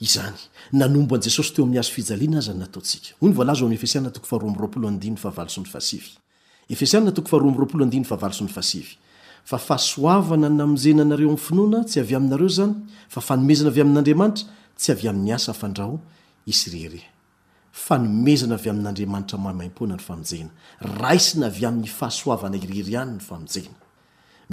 izany 0.00 0.34
nanombo 0.72 1.14
an 1.16 1.20
jesosy 1.22 1.52
teo 1.54 1.64
amin'ny 1.64 1.78
azo 1.82 1.92
fijaliana 1.96 2.38
azyny 2.38 2.58
nataotsikao 2.58 3.18
ny 3.20 3.50
aza 9.48 9.56
ahasoana 9.56 10.48
najenanareomyinoana 10.48 11.78
tsy 11.90 11.98
avy 12.00 12.14
ainareo 12.16 12.48
zany 12.58 12.74
fa 13.14 13.20
fanomezana 13.28 13.70
avy 13.72 13.80
amin'n'andriamanitra 13.84 14.44
tsy 14.80 14.88
avy 14.94 15.06
amn'ny 15.12 15.32
asa 15.34 15.68
ndrao 15.68 16.00
oeyay 16.46 17.02
'yaha 22.86 23.04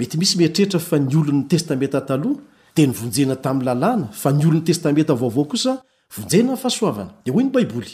mety 0.00 0.16
misy 0.18 0.38
mitrehetra 0.40 0.78
fa 0.80 0.98
ny 0.98 1.12
olon'ny 1.20 1.44
testamenta 1.48 2.00
taloha 2.08 2.40
te 2.74 2.86
ny 2.86 2.92
vonjena 2.96 3.36
tamin'ny 3.44 3.66
lalàna 3.68 4.08
fa 4.20 4.30
ny 4.32 4.44
olo'ny 4.48 4.64
testamenta 4.64 5.14
vaovao 5.20 5.44
kosa 5.52 5.72
vonjenany 6.16 6.56
fahasoavana 6.62 7.12
de 7.24 7.30
o 7.36 7.40
ny 7.40 7.50
baiboly 7.54 7.92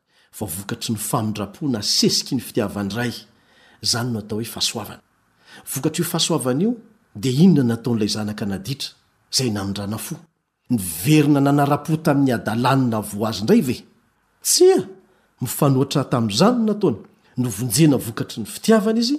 fa 0.31 0.45
vokatry 0.47 0.93
ny 0.95 0.99
famindrapo 0.99 1.67
na 1.71 1.81
sesiky 1.83 2.37
ny 2.37 2.41
fitiavan-dray 2.45 3.11
zany 3.91 4.11
no 4.13 4.19
atao 4.23 4.39
hoe 4.39 4.47
fasoavana 4.55 5.03
vokatra 5.73 5.99
io 6.01 6.07
fahasoavana 6.11 6.61
io 6.65 6.71
de 7.21 7.29
inona 7.43 7.65
nataon'ilay 7.75 8.11
zanaka 8.17 8.45
naditra 8.51 8.89
zay 9.35 9.49
nanindrana 9.55 9.97
fo 10.05 10.13
ny 10.71 10.79
verina 10.99 11.39
nanara-po 11.47 11.97
tamin'ny 12.05 12.31
adalany 12.37 12.83
na 12.91 12.99
voa 13.09 13.29
azy 13.31 13.43
ndray 13.45 13.61
ve 13.67 13.77
tsy 14.47 14.67
a 14.77 14.79
e! 14.79 14.87
mifanoatra 15.43 16.01
tami'izany 16.13 16.57
no 16.59 16.65
nataony 16.67 16.97
novonjena 17.43 17.97
vokatry 18.05 18.39
ny 18.43 18.47
fitiavana 18.53 18.99
izy 19.03 19.17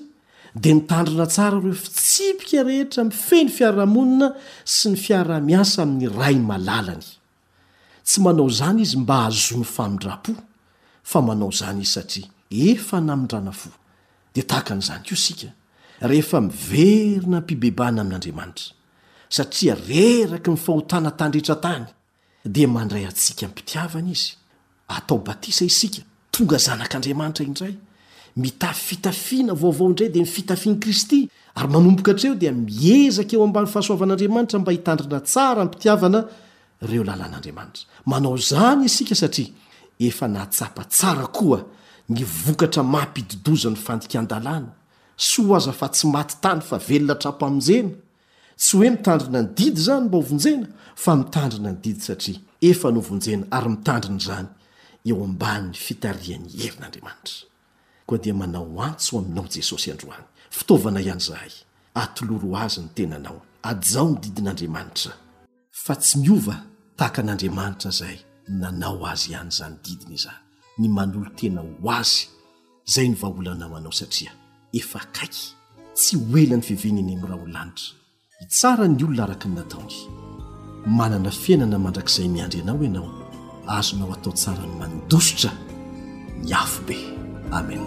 de 0.62 0.68
nitandrina 0.76 1.26
tsara 1.34 1.56
reo 1.62 1.76
fittsipika 1.84 2.60
rehetra 2.68 3.00
mifeny 3.10 3.48
fiarahamonina 3.56 4.28
sy 4.76 4.84
ny 4.94 4.98
fiarah-miasa 5.04 5.78
amin'ny 5.84 6.08
ray 6.20 6.36
ny 6.40 6.44
malalany 6.50 7.04
tsy 8.06 8.18
manao 8.24 8.48
zany 8.58 8.80
izy 8.86 8.96
mba 9.04 9.16
azo 9.28 9.56
ny 9.60 9.66
famindrapo 9.76 10.32
fa 11.03 11.20
manao 11.22 11.50
zany 11.50 11.80
izy 11.82 11.92
satria 11.94 12.28
efa 12.50 13.00
na 13.00 13.12
ami'ndrana 13.16 13.53
fo 13.61 13.68
de 14.34 14.42
tahaka 14.42 14.74
n'izany 14.74 15.03
ko 15.09 15.14
sika 15.24 15.48
rehefa 16.11 16.38
miverina 16.40 17.40
mpibebana 17.40 17.98
amin'andriamanitra 18.05 18.68
satria 19.36 19.74
reraky 19.88 20.50
nifahotana 20.55 21.11
tandretrantany 21.20 21.86
di 22.55 22.62
mandray 22.74 23.05
atsika 23.11 23.44
mmpitiavana 23.48 24.11
izy 24.16 24.28
atao 24.96 25.18
batisa 25.26 25.64
isika 25.70 26.03
tonga 26.32 26.57
zanak'andriamanitra 26.59 27.44
indray 27.48 27.74
mitafitafiana 28.36 29.55
vaovao 29.62 29.88
indray 29.88 30.09
di 30.09 30.20
mifitafiany 30.20 30.78
kristy 30.78 31.28
ary 31.55 31.68
manomboka 31.68 32.12
htreo 32.12 32.34
dia 32.34 32.53
miezaka 32.53 33.36
eo 33.36 33.44
amban'ny 33.44 33.68
fahasoavan'andriamanitra 33.74 34.59
mba 34.59 34.72
hitandrina 34.72 35.20
tsara 35.20 35.64
mmpitiavana 35.64 36.24
reo 36.82 37.03
lalàn'andriamanitra 37.05 37.84
manao 38.07 38.36
zany 38.36 38.84
isika 38.84 39.14
satria 39.14 39.48
efa 40.07 40.28
nahatsapa 40.28 40.82
tsara 40.94 41.26
koa 41.38 41.61
ny 42.14 42.20
vokatra 42.44 42.82
mampididoza 42.94 43.70
ny 43.72 43.76
fandika 43.86 44.18
an-dalàna 44.22 44.70
so 45.16 45.42
aza 45.57 45.72
fa 45.80 45.86
tsy 45.94 46.07
maty 46.16 46.34
tany 46.42 46.61
fa 46.68 46.76
velona 46.88 47.14
trapo 47.22 47.44
aminjena 47.46 47.94
tsy 48.59 48.72
hoe 48.76 48.88
mitandrina 48.94 49.40
ny 49.42 49.48
didy 49.57 49.80
zany 49.86 50.05
mba 50.09 50.16
hovonjena 50.22 50.66
fa 51.03 51.12
mitandrina 51.20 51.70
ny 51.72 51.78
didy 51.84 52.00
satria 52.07 52.38
efa 52.68 52.88
ny 52.92 52.98
ovonjena 53.03 53.44
ary 53.57 53.68
mitandriny 53.74 54.20
zany 54.28 54.46
eo 55.09 55.18
amban'ny 55.28 55.74
fitariany 55.86 56.46
herin'andriamanitra 56.61 57.38
koa 58.07 58.18
dia 58.22 58.34
manao 58.40 58.66
antso 58.88 59.11
o 59.16 59.20
aminao 59.20 59.46
jesosy 59.55 59.88
androany 59.94 60.26
fitaovana 60.57 61.00
ihan' 61.07 61.20
zahay 61.28 61.53
atoloro 62.03 62.50
azy 62.64 62.80
ny 62.84 62.88
tenanao 62.96 63.38
ajao 63.70 64.07
mididin'andriamanitra 64.14 65.12
fa 65.84 65.94
tsy 66.00 66.14
miova 66.22 66.57
taaka 66.96 67.20
n'andriamanitra 67.22 67.90
zay 68.00 68.16
nanao 68.49 69.05
azy 69.07 69.30
ihany 69.30 69.51
zany 69.51 69.76
didiny 69.84 70.12
iza 70.14 70.32
ny 70.78 70.88
manolo 70.88 71.30
tena 71.36 71.61
ho 71.62 71.90
azy 71.90 72.28
zay 72.84 73.09
ny 73.09 73.14
vaholana 73.16 73.68
manao 73.68 73.93
satria 73.93 74.32
efa 74.72 75.01
akaiky 75.03 75.53
tsy 75.97 76.16
hoelany 76.16 76.62
fivena 76.62 77.01
ny 77.03 77.12
ami'n 77.14 77.28
raha 77.28 77.40
holanitra 77.43 77.95
hi 78.40 78.47
tsara 78.49 78.88
ny 78.88 79.03
olona 79.05 79.22
araka 79.24 79.47
ny 79.49 79.55
nataoy 79.55 79.97
manana 80.99 81.30
fiainana 81.30 81.78
mandrakizay 81.78 82.28
miandry 82.28 82.59
ianao 82.61 82.82
ianao 82.84 83.09
azonao 83.66 84.12
atao 84.12 84.32
tsara 84.32 84.62
ny 84.66 84.76
mandositra 84.82 85.51
ny 86.45 86.53
afobe 86.62 86.97
amen 87.59 87.82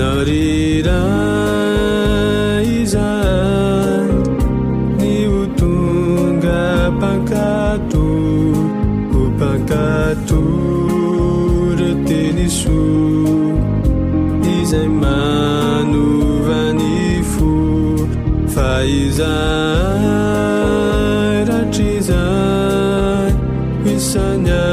narira 0.00 1.00
izai 2.78 4.06
ni 4.98 5.14
otonga 5.40 6.62
pacato 7.02 8.06
o 9.20 9.22
pacato 9.40 10.40
reteniso 11.80 12.80
izai 14.56 14.88
mano 15.02 16.04
vanifo 16.48 17.50
faizai 18.54 21.38
ratryizai 21.50 23.30
misanya 23.84 24.64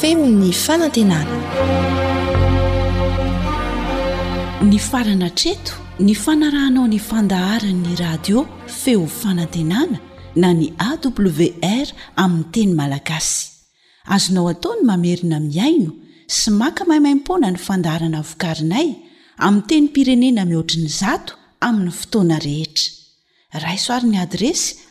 femny 0.01 0.51
fanantenaa 0.65 1.25
ny 4.69 4.77
farana 4.89 5.29
treto 5.41 5.73
ny 6.05 6.13
fanarahnao 6.23 6.87
ny 6.93 6.99
fandaharan'ny 7.09 7.91
radio 8.03 8.39
feo 8.81 9.03
fanantenana 9.21 9.97
na 10.43 10.47
ny 10.59 10.67
awr 10.89 11.87
aminny 12.23 12.45
teny 12.53 12.73
malagasy 12.79 13.39
azonao 14.15 14.45
ataony 14.53 14.81
mamerina 14.89 15.37
miaino 15.53 15.91
sy 16.37 16.49
maka 16.61 16.81
mahaimaimpona 16.89 17.47
ny 17.53 17.57
fandaharana 17.67 18.19
vokarinay 18.29 18.87
aminy 19.45 19.63
teny 19.69 19.87
pirenena 19.95 20.41
mihoatriny 20.51 20.89
zato 21.01 21.33
amin'ny 21.67 21.91
fotoana 22.01 22.37
rehetra 22.47 22.87
raisoarin'ny 23.65 24.19
adresy 24.25 24.65